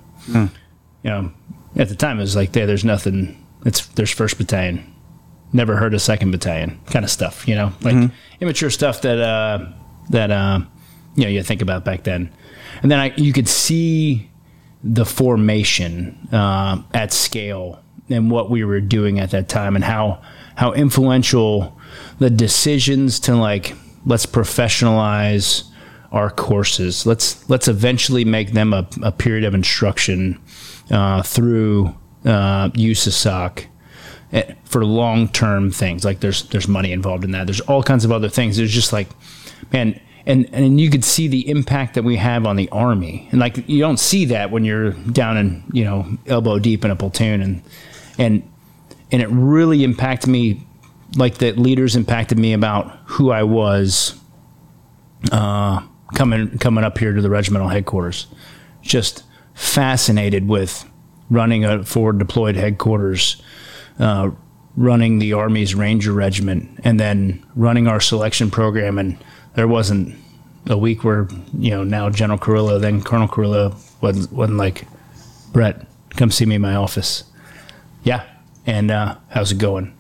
You 1.03 1.11
know, 1.11 1.33
at 1.77 1.88
the 1.88 1.95
time 1.97 2.19
it 2.19 2.23
was 2.23 2.37
like 2.37 2.53
there, 2.53 2.67
there's 2.67 2.85
nothing. 2.85 3.37
It's 3.64 3.87
there's 3.88 4.11
first 4.11 4.38
battalion, 4.38 4.85
never 5.53 5.77
heard 5.77 5.95
of 5.95 6.03
second 6.03 6.31
battalion 6.31 6.81
kind 6.87 7.05
of 7.05 7.11
stuff. 7.11 7.47
You 7.49 7.55
know, 7.55 7.73
like 7.83 7.95
immature 8.40 8.71
stuff 8.71 9.03
that 9.03 9.19
uh, 9.19 9.67
that 10.11 10.31
uh, 10.31 10.61
you 11.17 11.25
know 11.25 11.31
you 11.31 11.43
think 11.43 11.62
about 11.62 11.85
back 11.85 12.05
then, 12.05 12.33
and 12.83 12.90
then 12.90 12.99
I 12.99 13.12
you 13.17 13.33
could 13.33 13.49
see 13.49 14.31
the 14.83 15.05
formation 15.07 16.29
uh, 16.33 16.83
at 16.93 17.12
scale 17.12 17.81
and 18.11 18.31
what 18.31 18.51
we 18.51 18.64
were 18.64 18.81
doing 18.81 19.19
at 19.19 19.31
that 19.31 19.49
time 19.49 19.77
and 19.77 19.85
how 19.85 20.21
how 20.57 20.73
influential 20.73 21.79
the 22.19 22.31
decisions 22.31 23.19
to 23.21 23.35
like 23.35 23.75
let's 24.07 24.27
professionalize 24.27 25.64
our 26.14 26.31
courses. 26.31 27.05
Let's 27.05 27.49
let's 27.51 27.69
eventually 27.69 28.25
make 28.25 28.53
them 28.53 28.73
a, 28.73 28.87
a 29.03 29.12
period 29.12 29.45
of 29.45 29.53
instruction 29.53 30.40
uh, 30.90 31.23
through 31.23 31.88
uh, 32.25 32.71
USASOC 32.71 33.67
eh, 34.33 34.55
for 34.64 34.85
long 34.85 35.29
term 35.29 35.73
things. 35.73 36.05
Like 36.05 36.21
there's 36.21 36.49
there's 36.51 36.69
money 36.69 36.93
involved 36.93 37.25
in 37.25 37.33
that. 37.33 37.47
There's 37.47 37.61
all 37.62 37.83
kinds 37.83 38.05
of 38.05 38.12
other 38.12 38.29
things. 38.29 38.57
There's 38.57 38.73
just 38.73 38.93
like 38.93 39.09
man 39.73 40.01
and 40.25 40.49
and 40.53 40.81
you 40.81 40.88
could 40.88 41.05
see 41.05 41.27
the 41.27 41.49
impact 41.49 41.95
that 41.95 42.05
we 42.05 42.17
have 42.17 42.47
on 42.47 42.55
the 42.55 42.69
army. 42.71 43.29
And 43.33 43.40
like 43.40 43.69
you 43.69 43.81
don't 43.81 43.99
see 43.99 44.25
that 44.27 44.53
when 44.53 44.64
you're 44.64 44.93
down 44.93 45.37
in 45.37 45.64
you 45.73 45.85
know 45.85 46.07
elbow 46.27 46.61
deep 46.61 46.85
in 46.85 46.93
a 46.93 46.97
platoon 46.97 47.40
and 47.40 47.62
and 48.18 48.48
and 49.11 49.22
it 49.22 49.29
really 49.29 49.85
impacted 49.85 50.31
me 50.31 50.66
like 51.16 51.38
that 51.38 51.59
leaders 51.59 51.96
impacted 51.96 52.38
me 52.38 52.53
about 52.53 52.98
who 53.05 53.31
I 53.31 53.42
was 53.42 54.18
uh, 55.33 55.83
coming 56.14 56.59
coming 56.59 56.85
up 56.85 56.98
here 56.98 57.12
to 57.12 57.22
the 57.22 57.31
regimental 57.31 57.68
headquarters 57.68 58.27
just 58.83 59.22
fascinated 59.55 60.48
with 60.48 60.85
running 61.31 61.64
a 61.64 61.85
forward 61.85 62.18
deployed 62.18 62.57
headquarters 62.57 63.42
uh, 63.98 64.31
running 64.77 65.18
the 65.18 65.33
Army's 65.33 65.74
Ranger 65.74 66.12
Regiment, 66.12 66.81
and 66.85 66.98
then 66.98 67.44
running 67.55 67.87
our 67.87 68.00
selection 68.00 68.50
program. 68.50 68.98
And 68.98 69.18
there 69.55 69.68
wasn't 69.68 70.16
a 70.66 70.77
week 70.77 71.05
where 71.05 71.29
you 71.57 71.70
know 71.70 71.85
now 71.85 72.11
General 72.11 72.38
Kurilla, 72.38 72.81
then 72.81 73.03
Colonel 73.03 73.29
Kurilla, 73.29 73.74
wasn't, 74.00 74.33
wasn't 74.33 74.59
like, 74.59 74.87
Brett, 75.53 75.87
come 76.11 76.31
see 76.31 76.46
me 76.46 76.57
in 76.57 76.62
my 76.62 76.74
office. 76.74 77.24
Yeah, 78.05 78.25
and 78.67 78.90
uh, 78.90 79.17
how's 79.31 79.51
it 79.51 79.59
going? 79.59 79.97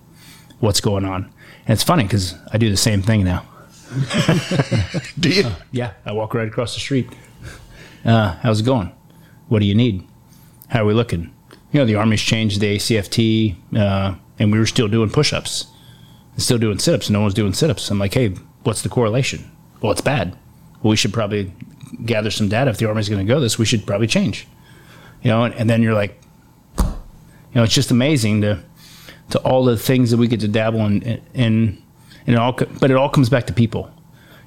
What's 0.60 0.80
going 0.80 1.04
on? 1.04 1.24
And 1.66 1.74
it's 1.74 1.82
funny 1.82 2.04
because 2.04 2.34
I 2.52 2.58
do 2.58 2.70
the 2.70 2.76
same 2.76 3.02
thing 3.02 3.24
now. 3.24 3.44
Do 5.18 5.30
you? 5.30 5.50
Yeah, 5.72 5.92
I 6.04 6.12
walk 6.12 6.34
right 6.34 6.46
across 6.48 6.74
the 6.74 6.80
street. 6.80 7.08
Uh, 8.04 8.36
how's 8.42 8.60
it 8.60 8.64
going? 8.64 8.92
What 9.48 9.60
do 9.60 9.66
you 9.66 9.74
need? 9.74 10.06
How 10.68 10.82
are 10.82 10.86
we 10.86 10.94
looking? 10.94 11.32
You 11.72 11.80
know, 11.80 11.86
the 11.86 11.94
Army's 11.94 12.20
changed 12.20 12.60
the 12.60 12.76
ACFT, 12.76 13.56
uh, 13.76 14.14
and 14.38 14.52
we 14.52 14.58
were 14.58 14.66
still 14.66 14.88
doing 14.88 15.10
push 15.10 15.32
ups, 15.32 15.66
still 16.36 16.58
doing 16.58 16.78
sit 16.78 16.94
ups. 16.94 17.08
No 17.08 17.20
one's 17.20 17.34
doing 17.34 17.52
sit 17.52 17.70
ups. 17.70 17.90
I'm 17.90 17.98
like, 17.98 18.14
hey, 18.14 18.34
what's 18.64 18.82
the 18.82 18.88
correlation? 18.88 19.50
Well, 19.80 19.92
it's 19.92 20.00
bad. 20.00 20.36
Well, 20.82 20.90
we 20.90 20.96
should 20.96 21.12
probably 21.12 21.52
gather 22.04 22.30
some 22.30 22.48
data. 22.48 22.70
If 22.70 22.78
the 22.78 22.88
Army's 22.88 23.08
going 23.08 23.24
to 23.24 23.32
go 23.32 23.40
this, 23.40 23.58
we 23.58 23.64
should 23.64 23.86
probably 23.86 24.06
change. 24.06 24.46
You 25.22 25.30
know, 25.30 25.44
and, 25.44 25.54
and 25.54 25.70
then 25.70 25.82
you're 25.82 25.94
like, 25.94 26.20
know, 27.54 27.64
it's 27.64 27.74
just 27.74 27.90
amazing 27.90 28.40
to 28.42 28.62
to 29.30 29.38
all 29.38 29.64
the 29.64 29.76
things 29.76 30.10
that 30.10 30.18
we 30.18 30.28
get 30.28 30.40
to 30.40 30.48
dabble 30.48 30.84
in, 30.84 31.02
in, 31.32 31.82
and 32.26 32.34
it 32.34 32.36
all, 32.36 32.52
but 32.52 32.90
it 32.90 32.96
all 32.96 33.08
comes 33.08 33.30
back 33.30 33.46
to 33.46 33.54
people 33.54 33.90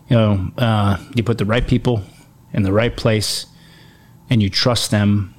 you 0.09 0.15
know, 0.15 0.51
uh, 0.57 0.97
you 1.15 1.23
put 1.23 1.37
the 1.37 1.45
right 1.45 1.67
people 1.67 2.01
in 2.53 2.63
the 2.63 2.71
right 2.71 2.95
place, 2.95 3.45
and 4.29 4.41
you 4.41 4.49
trust 4.49 4.91
them. 4.91 5.33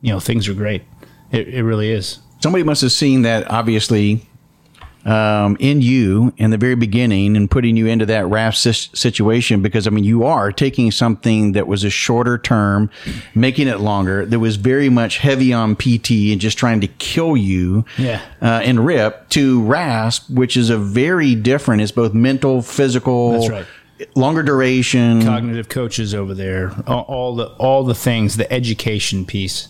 You 0.00 0.12
know, 0.12 0.20
things 0.20 0.48
are 0.48 0.54
great. 0.54 0.84
It, 1.30 1.48
it 1.48 1.62
really 1.62 1.90
is. 1.90 2.20
Somebody 2.40 2.64
must 2.64 2.80
have 2.82 2.92
seen 2.92 3.22
that, 3.22 3.50
obviously, 3.50 4.26
um, 5.06 5.56
in 5.60 5.80
you 5.80 6.34
in 6.36 6.50
the 6.50 6.58
very 6.58 6.74
beginning 6.74 7.36
and 7.36 7.48
putting 7.48 7.76
you 7.76 7.86
into 7.86 8.04
that 8.06 8.26
RASP 8.26 8.96
situation 8.96 9.62
because 9.62 9.86
I 9.86 9.90
mean 9.90 10.04
you 10.04 10.24
are 10.24 10.50
taking 10.50 10.90
something 10.90 11.52
that 11.52 11.68
was 11.68 11.84
a 11.84 11.90
shorter 11.90 12.36
term, 12.36 12.90
making 13.34 13.68
it 13.68 13.78
longer. 13.78 14.26
That 14.26 14.40
was 14.40 14.56
very 14.56 14.88
much 14.88 15.18
heavy 15.18 15.52
on 15.52 15.76
PT 15.76 16.32
and 16.32 16.40
just 16.40 16.58
trying 16.58 16.80
to 16.80 16.88
kill 16.88 17.36
you. 17.36 17.84
Yeah. 17.96 18.20
Uh, 18.42 18.60
and 18.64 18.84
RIP 18.84 19.28
to 19.30 19.62
RASP, 19.62 20.28
which 20.28 20.56
is 20.56 20.70
a 20.70 20.78
very 20.78 21.36
different. 21.36 21.82
It's 21.82 21.92
both 21.92 22.12
mental, 22.12 22.60
physical. 22.60 23.32
That's 23.32 23.48
right. 23.48 23.66
Longer 24.14 24.42
duration, 24.42 25.22
cognitive 25.22 25.70
coaches 25.70 26.14
over 26.14 26.34
there, 26.34 26.74
all, 26.86 27.02
all 27.02 27.34
the 27.34 27.46
all 27.54 27.82
the 27.82 27.94
things, 27.94 28.36
the 28.36 28.52
education 28.52 29.24
piece. 29.24 29.68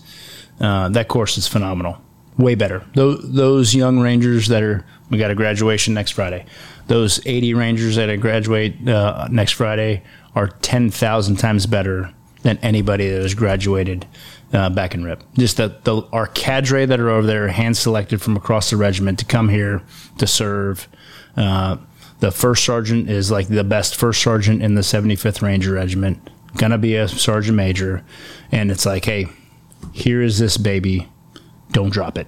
Uh, 0.59 0.89
that 0.89 1.07
course 1.07 1.39
is 1.39 1.47
phenomenal 1.47 1.99
way 2.39 2.55
better. 2.55 2.85
Those, 2.95 3.21
those 3.33 3.75
young 3.75 4.01
Rangers 4.01 4.49
that 4.49 4.63
are, 4.63 4.85
we 5.11 5.19
got 5.19 5.31
a 5.31 5.35
graduation 5.35 5.95
next 5.95 6.13
Friday. 6.13 6.47
Those 6.87 7.25
80 7.27 7.55
Rangers 7.55 7.97
that 7.97 8.11
I 8.11 8.17
graduate 8.17 8.89
uh, 8.89 9.29
next 9.31 9.53
Friday 9.53 10.03
are 10.35 10.49
10,000 10.49 11.37
times 11.37 11.67
better 11.67 12.13
than 12.43 12.59
anybody 12.59 13.09
that 13.11 13.23
has 13.23 13.35
graduated 13.35 14.07
uh, 14.53 14.71
back 14.71 14.95
in 14.95 15.05
RIP. 15.05 15.23
Just 15.35 15.57
the 15.57 16.09
our 16.13 16.27
cadre 16.29 16.87
that 16.87 17.01
are 17.01 17.11
over 17.11 17.27
there, 17.27 17.49
hand 17.49 17.77
selected 17.77 18.23
from 18.23 18.37
across 18.37 18.71
the 18.71 18.77
regiment 18.77 19.19
to 19.19 19.25
come 19.25 19.49
here 19.49 19.83
to 20.19 20.27
serve. 20.27 20.89
Uh, 21.37 21.77
the 22.21 22.31
first 22.31 22.65
sergeant 22.65 23.11
is 23.11 23.31
like 23.31 23.49
the 23.49 23.65
best 23.65 23.97
first 23.97 24.23
sergeant 24.23 24.63
in 24.63 24.75
the 24.75 24.81
75th 24.81 25.43
Ranger 25.43 25.73
Regiment, 25.73 26.31
gonna 26.57 26.79
be 26.79 26.97
a 26.97 27.09
sergeant 27.09 27.57
major, 27.57 28.05
and 28.51 28.71
it's 28.71 28.87
like, 28.87 29.05
hey, 29.05 29.27
here 29.93 30.23
is 30.23 30.39
this 30.39 30.57
baby 30.57 31.09
don't 31.73 31.91
drop 31.91 32.17
it, 32.17 32.27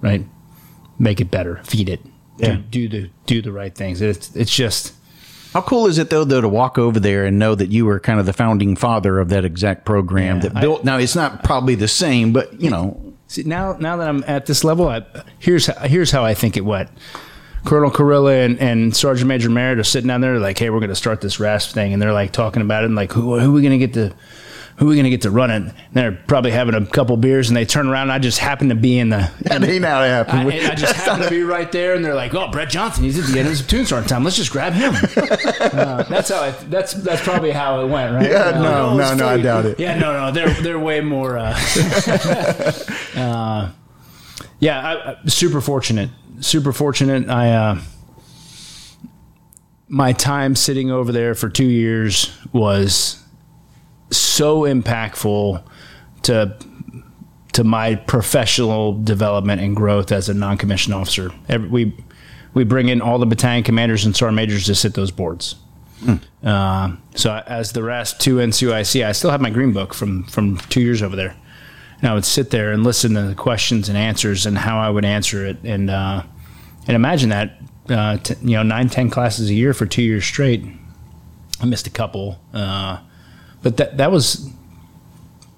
right? 0.00 0.24
Make 0.98 1.20
it 1.20 1.30
better, 1.30 1.60
feed 1.64 1.88
it, 1.88 2.00
yeah. 2.38 2.56
do, 2.70 2.88
do 2.88 2.88
the 2.88 3.10
do 3.26 3.42
the 3.42 3.52
right 3.52 3.74
things. 3.74 4.00
It's 4.00 4.34
it's 4.34 4.54
just 4.54 4.94
how 5.56 5.62
cool 5.62 5.86
is 5.86 5.96
it 5.96 6.10
though, 6.10 6.24
though, 6.24 6.42
to 6.42 6.48
walk 6.50 6.76
over 6.76 7.00
there 7.00 7.24
and 7.24 7.38
know 7.38 7.54
that 7.54 7.70
you 7.70 7.86
were 7.86 7.98
kind 7.98 8.20
of 8.20 8.26
the 8.26 8.34
founding 8.34 8.76
father 8.76 9.18
of 9.18 9.30
that 9.30 9.46
exact 9.46 9.86
program 9.86 10.36
yeah, 10.36 10.48
that 10.48 10.60
built? 10.60 10.80
I, 10.80 10.84
now 10.84 10.98
it's 10.98 11.16
not 11.16 11.44
probably 11.44 11.74
the 11.74 11.88
same, 11.88 12.34
but 12.34 12.60
you 12.60 12.68
know. 12.68 13.14
See, 13.28 13.42
now 13.42 13.74
now 13.80 13.96
that 13.96 14.06
I'm 14.06 14.22
at 14.26 14.44
this 14.44 14.64
level, 14.64 14.86
I, 14.86 15.04
here's 15.38 15.66
here's 15.84 16.10
how 16.10 16.26
I 16.26 16.34
think 16.34 16.58
it 16.58 16.64
went. 16.66 16.90
Colonel 17.64 17.90
Kurilla 17.90 18.44
and, 18.44 18.60
and 18.60 18.94
Sergeant 18.94 19.28
Major 19.28 19.48
Merritt 19.48 19.78
are 19.78 19.84
sitting 19.84 20.08
down 20.08 20.20
there 20.20 20.38
like, 20.38 20.58
hey, 20.58 20.68
we're 20.68 20.78
going 20.78 20.90
to 20.90 20.94
start 20.94 21.22
this 21.22 21.40
RASP 21.40 21.72
thing, 21.72 21.94
and 21.94 22.02
they're 22.02 22.12
like 22.12 22.32
talking 22.32 22.60
about 22.60 22.84
it 22.84 22.86
and 22.86 22.94
like, 22.94 23.12
who, 23.12 23.38
who 23.40 23.50
are 23.50 23.52
we 23.52 23.62
going 23.62 23.72
to 23.72 23.78
get 23.78 23.94
to 23.94 24.14
who 24.76 24.86
are 24.86 24.88
we 24.88 24.94
going 24.94 25.04
to 25.04 25.10
get 25.10 25.22
to 25.22 25.30
run 25.30 25.50
it? 25.50 25.62
And 25.62 25.74
they're 25.92 26.12
probably 26.12 26.50
having 26.50 26.74
a 26.74 26.84
couple 26.84 27.16
beers 27.16 27.48
and 27.48 27.56
they 27.56 27.64
turn 27.64 27.88
around 27.88 28.04
and 28.04 28.12
I 28.12 28.18
just 28.18 28.38
happen 28.38 28.68
to 28.68 28.74
be 28.74 28.98
in 28.98 29.08
the. 29.08 29.30
That 29.46 29.62
ain't 29.62 29.84
how 29.84 30.02
it 30.02 30.08
happened. 30.08 30.52
I, 30.52 30.72
I 30.72 30.74
just 30.74 30.94
happen 30.96 31.22
to 31.22 31.30
be 31.30 31.42
right 31.42 31.70
there 31.70 31.94
and 31.94 32.04
they're 32.04 32.14
like, 32.14 32.34
oh, 32.34 32.50
Brett 32.50 32.68
Johnson, 32.68 33.04
he's 33.04 33.18
at 33.18 33.32
the 33.32 33.38
end 33.38 33.48
of 33.48 33.52
his 33.52 33.66
tune 33.66 33.86
starting 33.86 34.08
time. 34.08 34.24
Let's 34.24 34.36
just 34.36 34.50
grab 34.50 34.72
him. 34.74 34.94
uh, 35.60 36.02
that's 36.02 36.28
how 36.28 36.42
I, 36.42 36.50
that's, 36.50 36.92
that's 36.92 37.22
probably 37.22 37.52
how 37.52 37.80
it 37.80 37.88
went, 37.88 38.14
right? 38.14 38.30
Yeah, 38.30 38.48
uh, 38.48 38.62
no, 38.62 38.96
no, 38.96 39.14
no, 39.14 39.28
I 39.28 39.40
doubt 39.40 39.66
it. 39.66 39.80
Yeah, 39.80 39.98
no, 39.98 40.12
no, 40.12 40.32
they're, 40.32 40.52
they're 40.62 40.78
way 40.78 41.00
more, 41.00 41.38
uh, 41.38 41.58
uh, 43.16 43.70
yeah, 44.58 44.80
I, 44.80 45.10
I, 45.12 45.16
super 45.26 45.60
fortunate, 45.60 46.10
super 46.40 46.72
fortunate. 46.72 47.30
I, 47.30 47.52
uh, 47.52 47.80
my 49.88 50.12
time 50.12 50.54
sitting 50.56 50.90
over 50.90 51.12
there 51.12 51.34
for 51.34 51.48
two 51.48 51.66
years 51.66 52.36
was 52.52 53.22
so 54.10 54.62
impactful 54.62 55.62
to 56.22 56.56
to 57.52 57.64
my 57.64 57.94
professional 57.94 59.02
development 59.02 59.62
and 59.62 59.74
growth 59.74 60.12
as 60.12 60.28
a 60.28 60.34
non-commissioned 60.34 60.94
officer. 60.94 61.30
Every, 61.48 61.68
we 61.68 61.96
we 62.52 62.64
bring 62.64 62.88
in 62.88 63.00
all 63.00 63.18
the 63.18 63.26
battalion 63.26 63.64
commanders 63.64 64.04
and 64.04 64.14
sergeant 64.14 64.36
majors 64.36 64.66
to 64.66 64.74
sit 64.74 64.94
those 64.94 65.10
boards. 65.10 65.56
Hmm. 66.00 66.16
Uh, 66.42 66.96
so 67.14 67.42
as 67.46 67.72
the 67.72 67.82
RASP 67.82 68.18
two 68.18 68.36
NCOIC, 68.36 69.04
I 69.04 69.12
still 69.12 69.30
have 69.30 69.40
my 69.40 69.50
green 69.50 69.72
book 69.72 69.94
from 69.94 70.24
from 70.24 70.58
two 70.68 70.82
years 70.82 71.02
over 71.02 71.16
there, 71.16 71.34
and 72.00 72.10
I 72.10 72.14
would 72.14 72.26
sit 72.26 72.50
there 72.50 72.72
and 72.72 72.84
listen 72.84 73.14
to 73.14 73.22
the 73.22 73.34
questions 73.34 73.88
and 73.88 73.96
answers 73.96 74.44
and 74.44 74.58
how 74.58 74.78
I 74.78 74.90
would 74.90 75.04
answer 75.04 75.46
it, 75.46 75.56
and 75.64 75.88
uh, 75.88 76.22
and 76.86 76.94
imagine 76.94 77.30
that 77.30 77.58
uh, 77.88 78.18
t- 78.18 78.34
you 78.42 78.56
know 78.56 78.62
nine 78.62 78.90
ten 78.90 79.08
classes 79.08 79.48
a 79.48 79.54
year 79.54 79.72
for 79.72 79.86
two 79.86 80.02
years 80.02 80.26
straight. 80.26 80.64
I 81.58 81.64
missed 81.64 81.86
a 81.86 81.90
couple. 81.90 82.38
Uh, 83.58 83.62
but 83.62 83.76
that 83.76 83.96
that 83.96 84.10
was, 84.10 84.50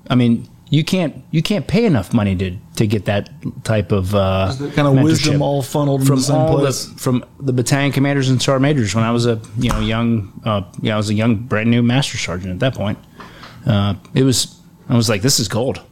I 0.08 0.14
mean, 0.14 0.48
you 0.70 0.84
can't 0.84 1.24
you 1.30 1.42
can't 1.42 1.66
pay 1.66 1.84
enough 1.84 2.12
money 2.12 2.36
to 2.36 2.56
to 2.76 2.86
get 2.86 3.06
that 3.06 3.30
type 3.64 3.92
of 3.92 4.14
uh, 4.14 4.54
kind 4.74 4.86
of 4.86 5.02
wisdom 5.02 5.40
all 5.42 5.62
funneled 5.62 6.06
from 6.06 6.22
all 6.30 6.58
place? 6.58 6.84
the 6.84 6.98
from 6.98 7.24
the 7.40 7.52
battalion 7.52 7.92
commanders 7.92 8.28
and 8.28 8.40
sergeant 8.40 8.62
majors 8.62 8.94
when 8.94 9.04
I 9.04 9.10
was 9.10 9.26
a 9.26 9.40
you 9.58 9.70
know 9.70 9.80
young 9.80 10.40
uh, 10.44 10.62
yeah 10.80 10.94
I 10.94 10.96
was 10.96 11.10
a 11.10 11.14
young 11.14 11.36
brand 11.36 11.70
new 11.70 11.82
master 11.82 12.18
sergeant 12.18 12.52
at 12.52 12.60
that 12.60 12.74
point. 12.74 12.98
Uh, 13.66 13.94
it 14.14 14.22
was 14.22 14.60
I 14.88 14.96
was 14.96 15.08
like 15.08 15.22
this 15.22 15.40
is 15.40 15.48
gold. 15.48 15.82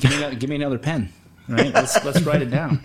Give 0.00 0.10
me 0.10 0.16
another, 0.16 0.34
give 0.36 0.50
me 0.50 0.56
another 0.56 0.78
pen. 0.78 1.12
Right, 1.48 1.74
let's 1.74 2.04
let's 2.04 2.22
write 2.22 2.42
it 2.42 2.50
down. 2.50 2.80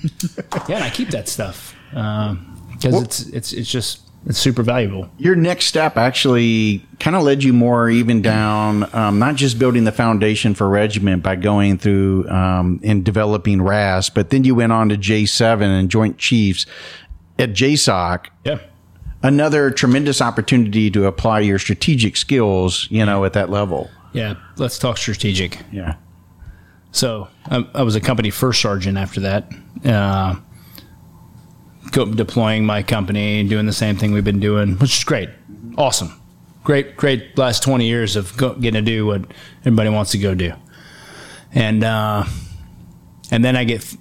Yeah, 0.68 0.78
and 0.78 0.84
I 0.84 0.90
keep 0.90 1.10
that 1.10 1.30
stuff 1.30 1.76
because 1.90 2.96
um, 2.96 3.04
it's 3.04 3.22
it's 3.28 3.54
it's 3.54 3.70
just 3.70 4.02
it's 4.26 4.40
super 4.40 4.64
valuable. 4.64 5.10
Your 5.18 5.36
next 5.36 5.66
step 5.66 5.98
actually 5.98 6.86
kind 7.00 7.16
of 7.16 7.24
led 7.24 7.44
you 7.44 7.54
more 7.54 7.90
even 7.90 8.22
down, 8.22 8.94
um, 8.96 9.20
not 9.20 9.36
just 9.36 9.60
building 9.60 9.84
the 9.84 9.92
foundation 9.92 10.56
for 10.56 10.68
regiment 10.68 11.22
by 11.22 11.36
going 11.36 11.78
through 11.78 12.28
um, 12.30 12.80
and 12.84 13.06
developing 13.06 13.62
RAS, 13.62 14.10
but 14.10 14.32
then 14.32 14.44
you 14.44 14.56
went 14.56 14.72
on 14.72 14.90
to 14.90 14.98
J7 14.98 15.62
and 15.62 15.90
Joint 15.90 16.18
Chiefs 16.18 16.66
at 17.38 17.52
JSOC. 17.52 18.28
Yeah. 18.44 18.60
Another 19.22 19.70
tremendous 19.70 20.22
opportunity 20.22 20.90
to 20.92 21.06
apply 21.06 21.42
your 21.42 21.60
strategic 21.60 22.18
skills, 22.18 22.88
you 22.90 23.06
know, 23.06 23.26
at 23.26 23.34
that 23.34 23.50
level. 23.50 23.90
Yeah. 24.14 24.36
Let's 24.58 24.80
talk 24.80 24.98
strategic. 24.98 25.60
Yeah. 25.72 25.96
So 26.92 27.28
I, 27.46 27.68
I 27.76 27.84
was 27.84 27.96
a 27.96 28.02
company 28.02 28.32
first 28.32 28.62
sergeant 28.62 28.98
after 28.98 29.20
that. 29.22 29.52
Uh, 29.84 30.36
deploying 31.92 32.66
my 32.66 32.84
company 32.84 33.40
and 33.40 33.50
doing 33.50 33.66
the 33.66 33.74
same 33.74 33.96
thing 33.98 34.12
we've 34.12 34.24
been 34.24 34.40
doing, 34.40 34.74
which 34.80 34.98
is 34.98 35.04
great, 35.04 35.30
awesome, 35.78 36.20
great, 36.64 36.96
great. 36.98 37.38
Last 37.38 37.64
twenty 37.64 37.88
years 37.88 38.16
of 38.16 38.36
go, 38.38 38.54
getting 38.54 38.84
to 38.84 38.92
do 38.92 39.06
what 39.06 39.26
everybody 39.62 39.90
wants 39.90 40.12
to 40.12 40.18
go 40.18 40.36
do, 40.36 40.54
and 41.54 41.84
uh, 41.84 42.26
and 43.32 43.44
then 43.44 43.56
I 43.56 43.64
get 43.64 43.96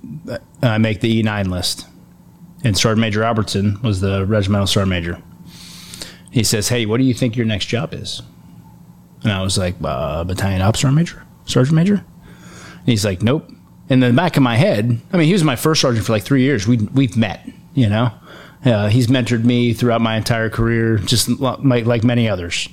I 0.63 0.79
make 0.79 1.01
the 1.01 1.19
E 1.19 1.23
nine 1.23 1.51
list, 1.51 1.87
and 2.63 2.77
Sergeant 2.77 3.01
Major 3.01 3.25
Albertson 3.25 3.81
was 3.83 4.01
the 4.01 4.27
regimental 4.27 4.67
sergeant 4.67 4.91
major. 4.91 5.23
He 6.31 6.45
says, 6.45 6.69
"Hey, 6.69 6.87
what 6.87 6.99
do 6.99 7.05
you 7.05 7.15
think 7.15 7.37
your 7.37 7.47
next 7.47 7.67
job 7.67 7.95
is?" 7.95 8.23
And 9.23 9.33
I 9.33 9.43
was 9.43 9.57
like, 9.57 9.77
uh, 9.83 10.25
"Battalion 10.25 10.63
ops 10.63 10.81
sergeant 10.81 10.97
major, 10.97 11.23
sergeant 11.47 11.77
major." 11.77 12.05
And 12.79 12.89
he's 12.89 13.05
like, 13.05 13.23
"Nope." 13.23 13.51
in 13.89 14.01
the 14.01 14.13
back 14.13 14.37
of 14.37 14.43
my 14.43 14.57
head, 14.57 15.01
I 15.13 15.17
mean, 15.17 15.27
he 15.27 15.33
was 15.33 15.45
my 15.45 15.57
first 15.57 15.81
sergeant 15.81 16.07
for 16.07 16.13
like 16.13 16.23
three 16.23 16.43
years. 16.43 16.67
We 16.67 16.79
we've 16.79 17.17
met, 17.17 17.47
you 17.75 17.89
know. 17.89 18.13
Uh, 18.65 18.89
he's 18.89 19.09
mentored 19.09 19.45
me 19.45 19.75
throughout 19.75 20.01
my 20.01 20.17
entire 20.17 20.49
career, 20.49 20.97
just 20.97 21.29
like, 21.41 22.05
many 22.05 22.29
others. 22.29 22.69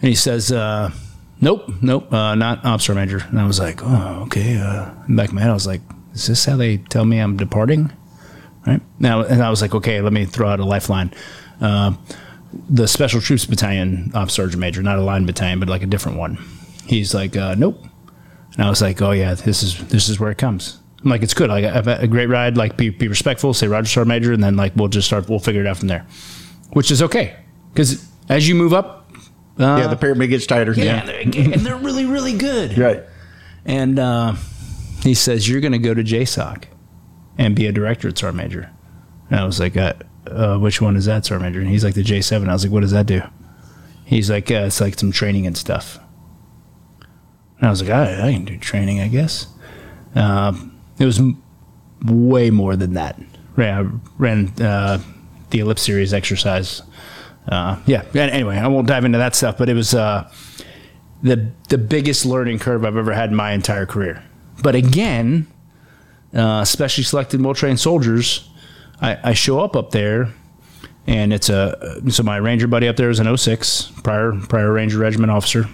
And 0.00 0.08
he 0.08 0.14
says, 0.14 0.52
uh, 0.52 0.92
"Nope, 1.40 1.68
nope, 1.82 2.12
uh, 2.12 2.34
not 2.36 2.64
officer 2.64 2.94
major." 2.94 3.24
And 3.28 3.40
I 3.40 3.46
was 3.46 3.58
like, 3.58 3.80
"Oh, 3.82 4.22
okay." 4.26 4.58
Uh, 4.58 4.90
back 5.08 5.28
of 5.28 5.34
my 5.34 5.40
head, 5.40 5.50
I 5.50 5.54
was 5.54 5.66
like, 5.66 5.80
"Is 6.14 6.26
this 6.26 6.44
how 6.44 6.56
they 6.56 6.76
tell 6.76 7.04
me 7.04 7.18
I'm 7.18 7.36
departing?" 7.36 7.90
Right 8.66 8.80
now, 9.00 9.22
and 9.22 9.42
I 9.42 9.50
was 9.50 9.60
like, 9.62 9.74
"Okay, 9.74 10.00
let 10.00 10.12
me 10.12 10.24
throw 10.24 10.48
out 10.48 10.60
a 10.60 10.64
lifeline." 10.64 11.12
Uh, 11.60 11.94
the 12.70 12.86
Special 12.86 13.20
Troops 13.20 13.44
Battalion 13.44 14.12
officer 14.14 14.42
sergeant 14.42 14.60
major, 14.60 14.82
not 14.82 14.98
a 14.98 15.02
line 15.02 15.26
battalion, 15.26 15.58
but 15.58 15.68
like 15.68 15.82
a 15.82 15.86
different 15.86 16.18
one. 16.18 16.38
He's 16.86 17.12
like, 17.12 17.36
uh, 17.36 17.54
"Nope." 17.56 17.82
And 18.54 18.64
I 18.64 18.70
was 18.70 18.80
like, 18.80 19.02
"Oh 19.02 19.10
yeah, 19.12 19.34
this 19.34 19.62
is 19.64 19.78
this 19.88 20.08
is 20.08 20.20
where 20.20 20.30
it 20.30 20.38
comes." 20.38 20.78
I'm 21.02 21.10
like, 21.10 21.22
it's 21.22 21.34
good. 21.34 21.50
Like, 21.50 21.64
I've 21.64 21.86
had 21.86 22.02
a 22.02 22.06
great 22.06 22.26
ride. 22.26 22.56
Like, 22.56 22.76
be, 22.76 22.88
be 22.88 23.08
respectful. 23.08 23.52
Say 23.54 23.68
Roger 23.68 23.88
Sergeant 23.88 24.08
Major, 24.08 24.32
and 24.32 24.42
then 24.42 24.56
like 24.56 24.74
we'll 24.76 24.88
just 24.88 25.06
start. 25.06 25.28
We'll 25.28 25.38
figure 25.38 25.60
it 25.60 25.66
out 25.66 25.76
from 25.76 25.88
there, 25.88 26.06
which 26.70 26.90
is 26.90 27.02
okay 27.02 27.36
because 27.72 28.08
as 28.28 28.48
you 28.48 28.54
move 28.54 28.72
up, 28.72 29.10
uh, 29.58 29.78
yeah, 29.80 29.86
the 29.86 29.96
pyramid 29.96 30.30
gets 30.30 30.46
tighter. 30.46 30.72
Yeah. 30.72 31.04
They're, 31.04 31.20
and 31.20 31.54
they're 31.54 31.76
really 31.76 32.06
really 32.06 32.36
good. 32.36 32.76
Right. 32.86 33.02
And 33.64 33.98
uh, 33.98 34.34
he 35.02 35.14
says 35.14 35.48
you're 35.48 35.60
going 35.60 35.72
to 35.72 35.78
go 35.78 35.92
to 35.92 36.04
JSOC 36.04 36.64
and 37.36 37.56
be 37.56 37.66
a 37.66 37.72
director 37.72 38.08
at 38.08 38.16
Sergeant 38.16 38.36
Major. 38.36 38.70
And 39.28 39.40
I 39.40 39.44
was 39.44 39.58
like, 39.58 39.76
uh, 39.76 39.94
uh, 40.28 40.58
which 40.58 40.80
one 40.80 40.94
is 40.96 41.06
that, 41.06 41.26
Sergeant 41.26 41.50
Major? 41.50 41.60
And 41.60 41.68
he's 41.68 41.82
like 41.82 41.94
the 41.94 42.04
J7. 42.04 42.48
I 42.48 42.52
was 42.52 42.64
like, 42.64 42.72
what 42.72 42.82
does 42.82 42.92
that 42.92 43.06
do? 43.06 43.22
He's 44.04 44.30
like, 44.30 44.52
uh, 44.52 44.66
it's 44.66 44.80
like 44.80 44.96
some 44.96 45.10
training 45.10 45.48
and 45.48 45.56
stuff. 45.56 45.98
And 47.58 47.66
I 47.66 47.70
was 47.70 47.82
like, 47.82 47.90
I, 47.90 48.28
I 48.28 48.32
can 48.32 48.44
do 48.44 48.56
training, 48.56 49.00
I 49.00 49.08
guess. 49.08 49.48
Um, 50.14 50.75
it 50.98 51.04
was 51.04 51.18
m- 51.18 51.42
way 52.04 52.50
more 52.50 52.76
than 52.76 52.94
that. 52.94 53.20
Ran, 53.56 54.00
ran 54.18 54.48
uh, 54.60 55.00
the 55.50 55.60
ellipse 55.60 55.82
series 55.82 56.12
exercise 56.12 56.82
uh, 57.48 57.78
yeah. 57.86 58.02
Anyway, 58.14 58.56
I 58.56 58.66
won't 58.66 58.88
dive 58.88 59.04
into 59.04 59.18
that 59.18 59.34
stuff, 59.34 59.56
but 59.58 59.68
it 59.68 59.74
was 59.74 59.94
uh, 59.94 60.30
the 61.22 61.50
the 61.68 61.78
biggest 61.78 62.26
learning 62.26 62.58
curve 62.58 62.84
I've 62.84 62.96
ever 62.96 63.12
had 63.12 63.30
in 63.30 63.36
my 63.36 63.52
entire 63.52 63.86
career. 63.86 64.22
But 64.62 64.74
again, 64.74 65.46
uh, 66.34 66.64
specially 66.64 67.04
selected, 67.04 67.40
well 67.40 67.54
trained 67.54 67.78
soldiers, 67.78 68.48
I, 69.00 69.18
I, 69.22 69.34
show 69.34 69.60
up 69.60 69.76
up 69.76 69.90
there, 69.90 70.32
and 71.06 71.32
it's 71.32 71.48
a 71.48 72.02
so 72.10 72.22
my 72.22 72.38
ranger 72.38 72.66
buddy 72.66 72.88
up 72.88 72.96
there 72.96 73.10
is 73.10 73.20
an 73.20 73.36
06 73.36 73.92
prior 74.02 74.32
prior 74.48 74.72
ranger 74.72 74.98
regiment 74.98 75.30
officer. 75.30 75.66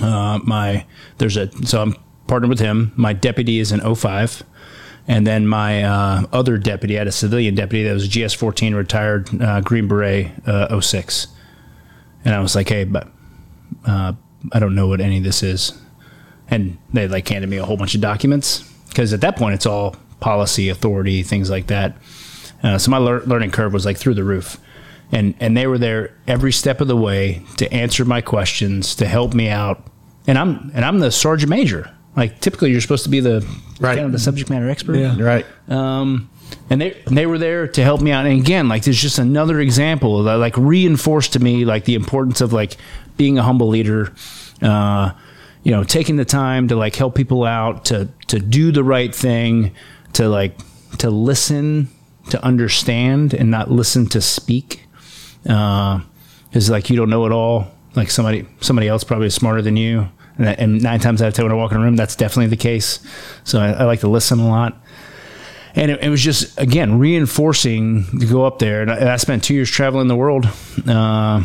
Uh, 0.00 0.38
my 0.44 0.86
there's 1.18 1.36
a 1.36 1.50
so 1.66 1.82
I'm 1.82 1.96
partnered 2.26 2.48
with 2.48 2.60
him. 2.60 2.92
My 2.96 3.12
deputy 3.12 3.58
is 3.58 3.72
an 3.72 3.94
05. 3.94 4.42
And 5.06 5.26
then 5.26 5.46
my 5.46 5.82
uh, 5.82 6.26
other 6.32 6.56
deputy, 6.56 6.96
I 6.96 7.00
had 7.00 7.08
a 7.08 7.12
civilian 7.12 7.54
deputy 7.54 7.84
that 7.84 7.92
was 7.92 8.08
GS 8.08 8.32
14 8.34 8.74
retired 8.74 9.42
uh, 9.42 9.60
Green 9.60 9.86
Beret 9.86 10.32
uh, 10.46 10.80
06. 10.80 11.28
And 12.24 12.34
I 12.34 12.40
was 12.40 12.54
like, 12.54 12.68
hey, 12.68 12.84
but 12.84 13.08
uh, 13.86 14.14
I 14.52 14.58
don't 14.58 14.74
know 14.74 14.86
what 14.86 15.00
any 15.00 15.18
of 15.18 15.24
this 15.24 15.42
is. 15.42 15.78
And 16.48 16.78
they 16.92 17.06
like 17.06 17.28
handed 17.28 17.50
me 17.50 17.58
a 17.58 17.64
whole 17.64 17.76
bunch 17.76 17.94
of 17.94 18.00
documents 18.00 18.62
because 18.88 19.12
at 19.12 19.20
that 19.20 19.36
point 19.36 19.54
it's 19.54 19.66
all 19.66 19.96
policy, 20.20 20.68
authority, 20.70 21.22
things 21.22 21.50
like 21.50 21.66
that. 21.66 21.96
Uh, 22.62 22.78
so 22.78 22.90
my 22.90 22.98
lear- 22.98 23.22
learning 23.22 23.50
curve 23.50 23.72
was 23.74 23.84
like 23.84 23.98
through 23.98 24.14
the 24.14 24.24
roof. 24.24 24.58
And, 25.12 25.34
and 25.38 25.54
they 25.54 25.66
were 25.66 25.78
there 25.78 26.16
every 26.26 26.50
step 26.50 26.80
of 26.80 26.88
the 26.88 26.96
way 26.96 27.42
to 27.58 27.70
answer 27.72 28.06
my 28.06 28.22
questions, 28.22 28.94
to 28.96 29.06
help 29.06 29.34
me 29.34 29.48
out. 29.48 29.86
And 30.26 30.38
I'm 30.38 30.70
and 30.74 30.86
I'm 30.86 31.00
the 31.00 31.10
sergeant 31.10 31.50
major. 31.50 31.94
Like 32.16 32.40
typically, 32.40 32.70
you're 32.70 32.80
supposed 32.80 33.04
to 33.04 33.10
be 33.10 33.20
the 33.20 33.40
right. 33.80 33.96
kind 33.96 34.06
of 34.06 34.12
the 34.12 34.18
subject 34.18 34.50
matter 34.50 34.68
expert, 34.68 34.96
yeah. 34.96 35.20
right? 35.20 35.46
Um, 35.68 36.30
and 36.70 36.80
they 36.80 37.02
they 37.06 37.26
were 37.26 37.38
there 37.38 37.66
to 37.66 37.82
help 37.82 38.00
me 38.00 38.12
out. 38.12 38.26
And 38.26 38.40
again, 38.40 38.68
like 38.68 38.84
there's 38.84 39.00
just 39.00 39.18
another 39.18 39.60
example 39.60 40.22
that 40.24 40.34
like 40.34 40.56
reinforced 40.56 41.32
to 41.32 41.40
me 41.40 41.64
like 41.64 41.84
the 41.84 41.94
importance 41.94 42.40
of 42.40 42.52
like 42.52 42.76
being 43.16 43.38
a 43.38 43.42
humble 43.42 43.68
leader. 43.68 44.12
Uh, 44.62 45.12
you 45.62 45.70
know, 45.70 45.82
taking 45.82 46.16
the 46.16 46.26
time 46.26 46.68
to 46.68 46.76
like 46.76 46.94
help 46.94 47.14
people 47.14 47.44
out, 47.44 47.86
to 47.86 48.08
to 48.28 48.38
do 48.38 48.70
the 48.70 48.84
right 48.84 49.14
thing, 49.14 49.74
to 50.12 50.28
like 50.28 50.56
to 50.98 51.10
listen, 51.10 51.88
to 52.30 52.42
understand, 52.44 53.34
and 53.34 53.50
not 53.50 53.70
listen 53.70 54.06
to 54.06 54.20
speak. 54.20 54.86
Uh, 55.48 56.00
is 56.52 56.70
like 56.70 56.90
you 56.90 56.96
don't 56.96 57.10
know 57.10 57.26
it 57.26 57.32
all. 57.32 57.66
Like 57.96 58.10
somebody 58.10 58.46
somebody 58.60 58.88
else 58.88 59.04
probably 59.04 59.26
is 59.26 59.34
smarter 59.34 59.62
than 59.62 59.76
you 59.76 60.08
and, 60.38 60.48
and, 60.48 60.82
nine 60.82 61.00
times 61.00 61.22
out 61.22 61.28
of 61.28 61.34
ten 61.34 61.44
when 61.44 61.52
I 61.52 61.56
walk 61.56 61.72
in 61.72 61.78
a 61.78 61.80
room, 61.80 61.96
that's 61.96 62.16
definitely 62.16 62.48
the 62.48 62.56
case. 62.56 63.00
So 63.44 63.60
I, 63.60 63.70
I 63.70 63.84
like 63.84 64.00
to 64.00 64.08
listen 64.08 64.38
a 64.40 64.48
lot. 64.48 64.80
And 65.76 65.90
it, 65.90 66.02
it, 66.02 66.08
was 66.08 66.22
just 66.22 66.58
again 66.58 66.98
reinforcing 66.98 68.04
to 68.18 68.26
go 68.26 68.44
up 68.44 68.58
there. 68.58 68.82
And 68.82 68.90
I, 68.90 69.14
I 69.14 69.16
spent 69.16 69.42
two 69.42 69.54
years 69.54 69.70
traveling 69.70 70.08
the 70.08 70.16
world, 70.16 70.48
uh, 70.86 71.42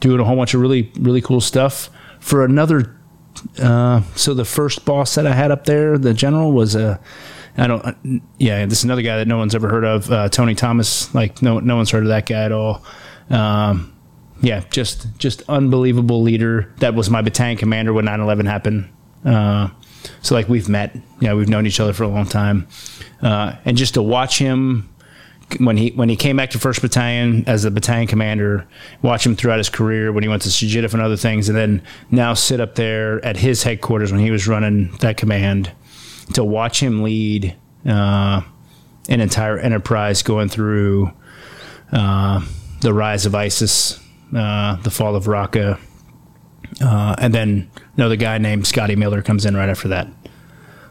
doing 0.00 0.20
a 0.20 0.24
whole 0.24 0.36
bunch 0.36 0.54
of 0.54 0.60
really 0.60 0.90
really 0.98 1.20
cool 1.20 1.40
stuff 1.40 1.90
for 2.18 2.44
another. 2.44 2.96
Uh, 3.62 4.02
so 4.14 4.34
the 4.34 4.44
first 4.44 4.84
boss 4.84 5.14
that 5.14 5.26
I 5.26 5.34
had 5.34 5.50
up 5.50 5.64
there, 5.64 5.98
the 5.98 6.14
general, 6.14 6.52
was 6.52 6.74
a 6.74 7.00
I 7.58 7.66
don't. 7.66 8.22
Yeah, 8.38 8.66
this 8.66 8.78
is 8.78 8.84
another 8.84 9.02
guy 9.02 9.16
that 9.18 9.28
no 9.28 9.38
one's 9.38 9.54
ever 9.54 9.68
heard 9.68 9.84
of, 9.84 10.10
uh, 10.10 10.28
Tony 10.28 10.54
Thomas. 10.54 11.14
Like 11.14 11.40
no, 11.40 11.58
no 11.60 11.76
one's 11.76 11.90
heard 11.90 12.02
of 12.02 12.08
that 12.08 12.26
guy 12.26 12.44
at 12.44 12.52
all. 12.52 12.84
Um, 13.30 13.95
yeah, 14.40 14.62
just 14.70 15.06
just 15.18 15.42
unbelievable 15.48 16.22
leader. 16.22 16.72
That 16.78 16.94
was 16.94 17.10
my 17.10 17.22
battalion 17.22 17.56
commander 17.56 17.92
when 17.92 18.04
9/11 18.04 18.46
happened. 18.46 18.88
Uh, 19.24 19.68
so 20.22 20.34
like 20.34 20.48
we've 20.48 20.68
met, 20.68 20.96
yeah, 21.20 21.34
we've 21.34 21.48
known 21.48 21.66
each 21.66 21.80
other 21.80 21.92
for 21.92 22.04
a 22.04 22.08
long 22.08 22.26
time, 22.26 22.68
uh, 23.22 23.54
and 23.64 23.76
just 23.76 23.94
to 23.94 24.02
watch 24.02 24.38
him 24.38 24.88
when 25.58 25.76
he 25.76 25.90
when 25.90 26.08
he 26.08 26.16
came 26.16 26.36
back 26.36 26.50
to 26.50 26.58
First 26.58 26.82
Battalion 26.82 27.44
as 27.46 27.64
a 27.64 27.70
battalion 27.70 28.06
commander, 28.06 28.66
watch 29.02 29.24
him 29.24 29.36
throughout 29.36 29.58
his 29.58 29.68
career 29.68 30.12
when 30.12 30.22
he 30.22 30.28
went 30.28 30.42
to 30.42 30.48
SJIF 30.48 30.92
and 30.92 31.02
other 31.02 31.16
things, 31.16 31.48
and 31.48 31.56
then 31.56 31.82
now 32.10 32.34
sit 32.34 32.60
up 32.60 32.74
there 32.74 33.24
at 33.24 33.36
his 33.36 33.62
headquarters 33.62 34.12
when 34.12 34.20
he 34.20 34.30
was 34.30 34.46
running 34.46 34.94
that 34.98 35.16
command, 35.16 35.72
to 36.34 36.44
watch 36.44 36.82
him 36.82 37.02
lead 37.02 37.56
uh, 37.86 38.42
an 39.08 39.20
entire 39.20 39.58
enterprise 39.58 40.22
going 40.22 40.48
through 40.48 41.10
uh, 41.92 42.44
the 42.80 42.92
rise 42.92 43.24
of 43.26 43.34
ISIS 43.34 44.00
uh, 44.34 44.76
the 44.76 44.90
fall 44.90 45.16
of 45.16 45.24
Raqqa, 45.24 45.78
uh, 46.80 47.14
and 47.18 47.34
then 47.34 47.70
another 47.96 48.16
guy 48.16 48.38
named 48.38 48.66
Scotty 48.66 48.96
Miller 48.96 49.22
comes 49.22 49.46
in 49.46 49.56
right 49.56 49.68
after 49.68 49.88
that. 49.88 50.08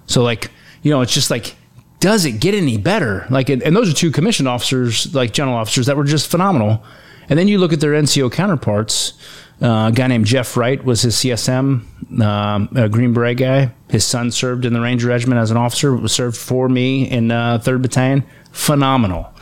So 0.08 0.24
like 0.24 0.52
you 0.82 0.92
know, 0.92 1.02
it's 1.02 1.14
just 1.14 1.32
like 1.32 1.56
does 2.00 2.26
it 2.26 2.34
get 2.34 2.54
any 2.54 2.78
better? 2.78 3.26
Like, 3.32 3.50
and 3.50 3.76
those 3.76 3.90
are 3.90 3.96
two 3.96 4.12
commissioned 4.12 4.48
officers, 4.48 5.14
like 5.16 5.34
general 5.34 5.56
officers, 5.56 5.88
that 5.88 5.98
were 5.98 6.04
just 6.04 6.30
phenomenal. 6.30 6.84
And 7.30 7.40
then 7.40 7.48
you 7.48 7.58
look 7.58 7.74
at 7.74 7.80
their 7.80 7.94
NCO 7.94 8.32
counterparts. 8.32 9.14
Uh, 9.62 9.90
a 9.90 9.92
guy 9.94 10.08
named 10.08 10.26
Jeff 10.26 10.58
Wright 10.58 10.84
was 10.84 11.02
his 11.02 11.16
CSM, 11.16 12.22
um, 12.22 12.70
a 12.76 12.90
Green 12.90 13.14
Beret 13.14 13.38
guy. 13.38 13.72
His 13.90 14.04
son 14.04 14.32
served 14.32 14.66
in 14.66 14.74
the 14.74 14.82
Ranger 14.82 15.08
Regiment 15.08 15.40
as 15.40 15.50
an 15.50 15.58
officer. 15.58 16.08
Served 16.08 16.36
for 16.36 16.68
me 16.68 17.10
in 17.10 17.32
uh, 17.32 17.60
Third 17.60 17.82
Battalion. 17.82 18.24
Phenomenal. 18.52 19.34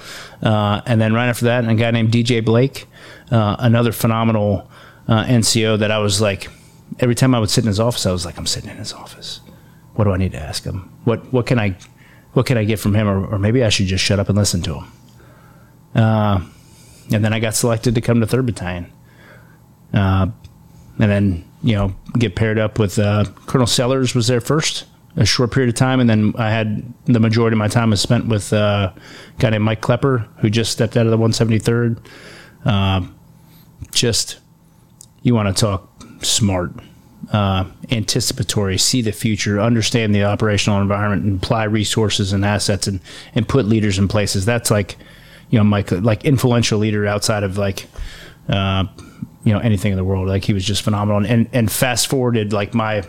Uh, 0.42 0.82
and 0.86 1.02
then 1.02 1.14
right 1.14 1.28
after 1.28 1.46
that, 1.46 1.68
a 1.68 1.74
guy 1.74 1.90
named 1.92 2.12
DJ 2.12 2.44
Blake, 2.44 2.88
uh, 3.32 3.56
another 3.60 3.92
phenomenal 3.92 4.70
uh, 5.08 5.24
NCO 5.24 5.80
that 5.80 5.90
I 5.90 5.98
was 5.98 6.22
like, 6.22 6.50
every 7.00 7.16
time 7.16 7.34
I 7.34 7.40
would 7.40 7.50
sit 7.50 7.64
in 7.64 7.68
his 7.68 7.80
office, 7.80 8.06
I 8.06 8.12
was 8.12 8.26
like, 8.26 8.38
I'm 8.38 8.46
sitting 8.46 8.70
in 8.70 8.78
his 8.78 8.94
office. 8.94 9.42
What 9.96 10.04
do 10.06 10.12
I 10.12 10.18
need 10.18 10.34
to 10.34 10.40
ask 10.40 10.64
him? 10.64 10.92
What 11.04 11.32
what 11.32 11.46
can 11.46 11.60
I 11.60 11.76
what 12.34 12.46
can 12.46 12.58
I 12.58 12.64
get 12.64 12.80
from 12.80 12.96
him? 12.96 13.08
Or, 13.08 13.26
or 13.26 13.40
maybe 13.40 13.64
I 13.64 13.70
should 13.70 13.86
just 13.86 14.04
shut 14.04 14.20
up 14.20 14.28
and 14.28 14.38
listen 14.38 14.62
to 14.64 14.76
him. 14.80 14.92
Uh, 15.96 16.42
and 17.12 17.24
then 17.24 17.32
I 17.32 17.40
got 17.40 17.54
selected 17.54 17.94
to 17.96 18.02
come 18.02 18.20
to 18.20 18.28
Third 18.28 18.46
Battalion. 18.46 18.92
Uh, 19.94 20.28
and 21.00 21.12
then 21.12 21.46
you 21.62 21.76
know 21.76 21.96
get 22.18 22.36
paired 22.36 22.60
up 22.60 22.80
with 22.80 23.00
uh, 23.00 23.26
Colonel 23.46 23.68
Sellers 23.68 24.16
was 24.16 24.28
there 24.28 24.42
first 24.42 24.86
a 25.16 25.26
short 25.26 25.52
period 25.52 25.70
of 25.70 25.76
time, 25.76 26.00
and 26.00 26.10
then 26.10 26.34
I 26.38 26.50
had 26.50 26.92
the 27.06 27.20
majority 27.20 27.54
of 27.54 27.60
my 27.60 27.68
time 27.68 27.92
was 27.92 28.02
spent 28.02 28.28
with 28.28 28.52
uh, 28.52 28.92
a 28.96 29.02
guy 29.40 29.52
named 29.52 29.64
Mike 29.64 29.82
Klepper, 29.82 30.28
who 30.38 30.50
just 30.50 30.72
stepped 30.72 30.98
out 30.98 31.06
of 31.06 31.12
the 31.12 31.18
173rd. 31.18 32.00
Uh, 32.66 33.02
just 33.92 34.40
you 35.22 35.36
want 35.36 35.56
to 35.56 35.62
talk 35.62 36.04
smart, 36.24 36.72
uh, 37.32 37.66
anticipatory, 37.92 38.78
see 38.78 39.02
the 39.02 39.12
future, 39.12 39.62
understand 39.62 40.16
the 40.16 40.24
operational 40.24 40.82
environment, 40.82 41.24
and 41.24 41.44
apply 41.44 41.66
resources 41.66 42.34
and 42.34 42.44
assets, 42.44 42.88
and 42.88 43.00
and 43.36 43.48
put 43.48 43.66
leaders 43.66 44.00
in 44.00 44.08
places. 44.08 44.46
That's 44.46 44.72
like, 44.72 44.98
you 45.52 45.60
know, 45.60 45.64
Mike, 45.64 45.92
like 45.92 46.26
influential 46.26 46.80
leader 46.80 47.06
outside 47.06 47.44
of 47.44 47.58
like. 47.58 47.88
Uh, 48.50 48.86
you 49.44 49.54
know 49.54 49.60
anything 49.60 49.92
in 49.92 49.98
the 49.98 50.04
world 50.04 50.28
like 50.28 50.44
he 50.44 50.54
was 50.54 50.64
just 50.64 50.84
phenomenal 50.84 51.26
and 51.26 51.50
and 51.52 51.72
fast 51.72 52.08
forwarded 52.08 52.54
like 52.54 52.74
my 52.74 53.04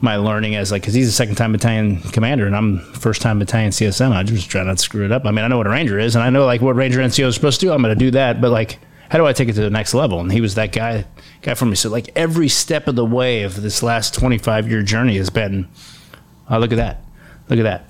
my 0.00 0.16
learning 0.16 0.54
as 0.54 0.70
like 0.70 0.82
because 0.82 0.94
he's 0.94 1.08
a 1.08 1.12
second 1.12 1.34
time 1.34 1.52
battalion 1.52 2.00
commander 2.12 2.46
and 2.46 2.54
I'm 2.54 2.78
first 2.94 3.20
time 3.20 3.38
battalion 3.38 3.70
CSM. 3.70 4.12
I 4.12 4.22
just 4.22 4.48
try 4.48 4.62
not 4.62 4.76
to 4.76 4.82
screw 4.82 5.04
it 5.04 5.12
up. 5.12 5.24
I 5.24 5.32
mean, 5.32 5.44
I 5.44 5.48
know 5.48 5.58
what 5.58 5.66
a 5.66 5.70
ranger 5.70 5.98
is 5.98 6.14
and 6.14 6.22
I 6.22 6.30
know 6.30 6.46
like 6.46 6.60
what 6.60 6.76
ranger 6.76 7.00
NCO 7.00 7.26
is 7.26 7.34
supposed 7.34 7.60
to 7.60 7.66
do. 7.66 7.72
I'm 7.72 7.82
going 7.82 7.96
to 7.96 7.98
do 7.98 8.12
that, 8.12 8.40
but 8.40 8.50
like, 8.50 8.78
how 9.10 9.18
do 9.18 9.26
I 9.26 9.32
take 9.32 9.48
it 9.48 9.54
to 9.54 9.62
the 9.62 9.70
next 9.70 9.94
level? 9.94 10.20
And 10.20 10.30
he 10.30 10.40
was 10.40 10.54
that 10.54 10.72
guy 10.72 11.04
guy 11.42 11.54
for 11.54 11.66
me. 11.66 11.74
So 11.74 11.90
like 11.90 12.10
every 12.14 12.48
step 12.48 12.86
of 12.86 12.94
the 12.94 13.04
way 13.04 13.42
of 13.42 13.60
this 13.60 13.82
last 13.82 14.14
25 14.14 14.68
year 14.68 14.82
journey 14.82 15.16
has 15.16 15.30
been, 15.30 15.68
oh 16.48 16.58
look 16.58 16.70
at 16.72 16.76
that, 16.76 17.02
look 17.48 17.58
at 17.58 17.64
that, 17.64 17.88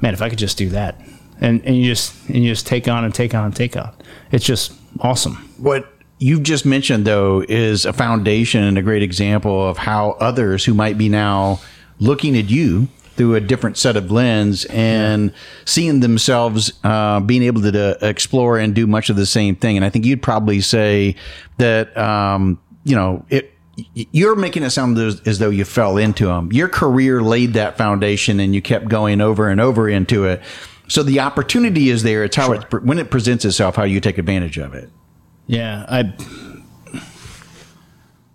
man. 0.00 0.14
If 0.14 0.22
I 0.22 0.28
could 0.28 0.38
just 0.38 0.56
do 0.56 0.68
that, 0.68 1.00
and 1.40 1.64
and 1.64 1.76
you 1.76 1.86
just 1.86 2.28
and 2.28 2.44
you 2.44 2.50
just 2.50 2.66
take 2.66 2.86
on 2.86 3.04
and 3.04 3.12
take 3.12 3.34
on 3.34 3.46
and 3.46 3.56
take 3.56 3.76
on. 3.76 3.92
It's 4.30 4.44
just 4.44 4.72
awesome. 5.00 5.36
What 5.56 5.92
you've 6.20 6.42
just 6.44 6.64
mentioned 6.64 7.06
though 7.06 7.44
is 7.48 7.84
a 7.84 7.92
foundation 7.92 8.62
and 8.62 8.78
a 8.78 8.82
great 8.82 9.02
example 9.02 9.66
of 9.68 9.78
how 9.78 10.10
others 10.20 10.64
who 10.64 10.74
might 10.74 10.96
be 10.96 11.08
now 11.08 11.58
looking 11.98 12.36
at 12.36 12.48
you 12.48 12.86
through 13.16 13.34
a 13.34 13.40
different 13.40 13.76
set 13.76 13.96
of 13.96 14.10
lens 14.10 14.64
and 14.66 15.32
seeing 15.64 16.00
themselves 16.00 16.72
uh, 16.84 17.20
being 17.20 17.42
able 17.42 17.60
to, 17.60 17.72
to, 17.72 17.98
explore 18.00 18.58
and 18.58 18.74
do 18.74 18.86
much 18.86 19.10
of 19.10 19.16
the 19.16 19.26
same 19.26 19.56
thing. 19.56 19.76
And 19.76 19.84
I 19.84 19.90
think 19.90 20.06
you'd 20.06 20.22
probably 20.22 20.60
say 20.60 21.16
that 21.58 21.96
um, 21.98 22.60
you 22.84 22.94
know 22.94 23.24
it. 23.28 23.52
You're 23.94 24.36
making 24.36 24.62
it 24.62 24.70
sound 24.70 24.98
as, 24.98 25.38
though 25.38 25.48
you 25.48 25.64
fell 25.64 25.96
into 25.96 26.26
them. 26.26 26.52
Your 26.52 26.68
career 26.68 27.22
laid 27.22 27.54
that 27.54 27.78
foundation, 27.78 28.38
and 28.38 28.54
you 28.54 28.60
kept 28.60 28.88
going 28.88 29.22
over 29.22 29.48
and 29.48 29.58
over 29.58 29.88
into 29.88 30.24
it. 30.24 30.42
So 30.88 31.02
the 31.02 31.20
opportunity 31.20 31.88
is 31.88 32.02
there. 32.02 32.24
It's 32.24 32.36
how 32.36 32.46
sure. 32.46 32.56
it 32.56 32.84
when 32.84 32.98
it 32.98 33.10
presents 33.10 33.44
itself, 33.46 33.76
how 33.76 33.84
you 33.84 34.00
take 34.00 34.18
advantage 34.18 34.58
of 34.58 34.74
it. 34.74 34.90
Yeah, 35.50 35.84
I. 35.88 36.12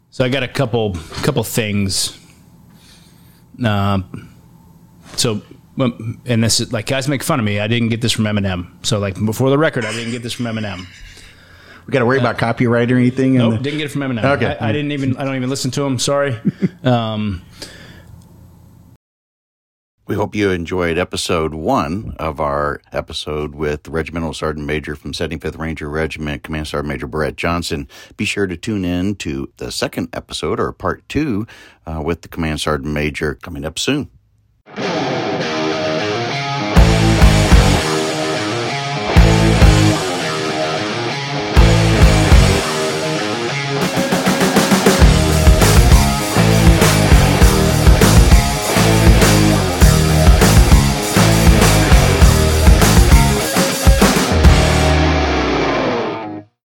So 0.09 0.25
I 0.25 0.29
got 0.29 0.43
a 0.43 0.49
couple 0.49 0.95
couple 1.23 1.43
things. 1.45 2.19
Uh, 3.63 4.01
so, 5.15 5.41
and 5.77 6.43
this 6.43 6.59
is 6.59 6.73
like 6.73 6.87
guys 6.87 7.07
make 7.07 7.23
fun 7.23 7.39
of 7.39 7.45
me. 7.45 7.61
I 7.61 7.67
didn't 7.67 7.87
get 7.87 8.01
this 8.01 8.11
from 8.11 8.25
Eminem. 8.25 8.85
So 8.85 8.99
like 8.99 9.15
before 9.25 9.49
the 9.49 9.57
record, 9.57 9.85
I 9.85 9.93
didn't 9.93 10.11
get 10.11 10.23
this 10.23 10.33
from 10.33 10.45
Eminem. 10.45 10.85
We 11.87 11.93
got 11.93 11.99
to 11.99 12.05
worry 12.05 12.17
uh, 12.17 12.21
about 12.21 12.37
copyright 12.37 12.91
or 12.91 12.97
anything. 12.97 13.35
Nope, 13.35 13.53
the- 13.53 13.59
didn't 13.59 13.77
get 13.77 13.85
it 13.85 13.91
from 13.91 14.01
Eminem. 14.01 14.25
Okay, 14.35 14.57
I, 14.59 14.69
I, 14.69 14.71
didn't 14.73 14.91
even. 14.91 15.15
I 15.15 15.23
don't 15.23 15.37
even 15.37 15.49
listen 15.49 15.71
to 15.71 15.83
him. 15.85 15.97
Sorry. 15.99 16.37
Um, 16.83 17.41
We 20.07 20.13
hope 20.13 20.35
you 20.35 20.51
enjoyed 20.51 20.99
episode 20.99 21.55
one 21.55 22.15
of 22.19 22.39
our 22.39 22.79
episode 22.91 23.55
with 23.55 23.87
Regimental 23.87 24.33
Sergeant 24.33 24.67
Major 24.67 24.95
from 24.95 25.13
75th 25.13 25.57
Ranger 25.57 25.89
Regiment, 25.89 26.43
Command 26.43 26.67
Sergeant 26.67 26.89
Major 26.89 27.07
Brett 27.07 27.35
Johnson. 27.37 27.87
Be 28.15 28.23
sure 28.23 28.45
to 28.45 28.55
tune 28.55 28.85
in 28.85 29.15
to 29.15 29.51
the 29.57 29.71
second 29.71 30.09
episode 30.13 30.59
or 30.59 30.71
part 30.73 31.09
two 31.09 31.47
uh, 31.87 32.03
with 32.05 32.21
the 32.21 32.27
Command 32.27 32.61
Sergeant 32.61 32.93
Major 32.93 33.33
coming 33.33 33.65
up 33.65 33.79
soon. 33.79 34.11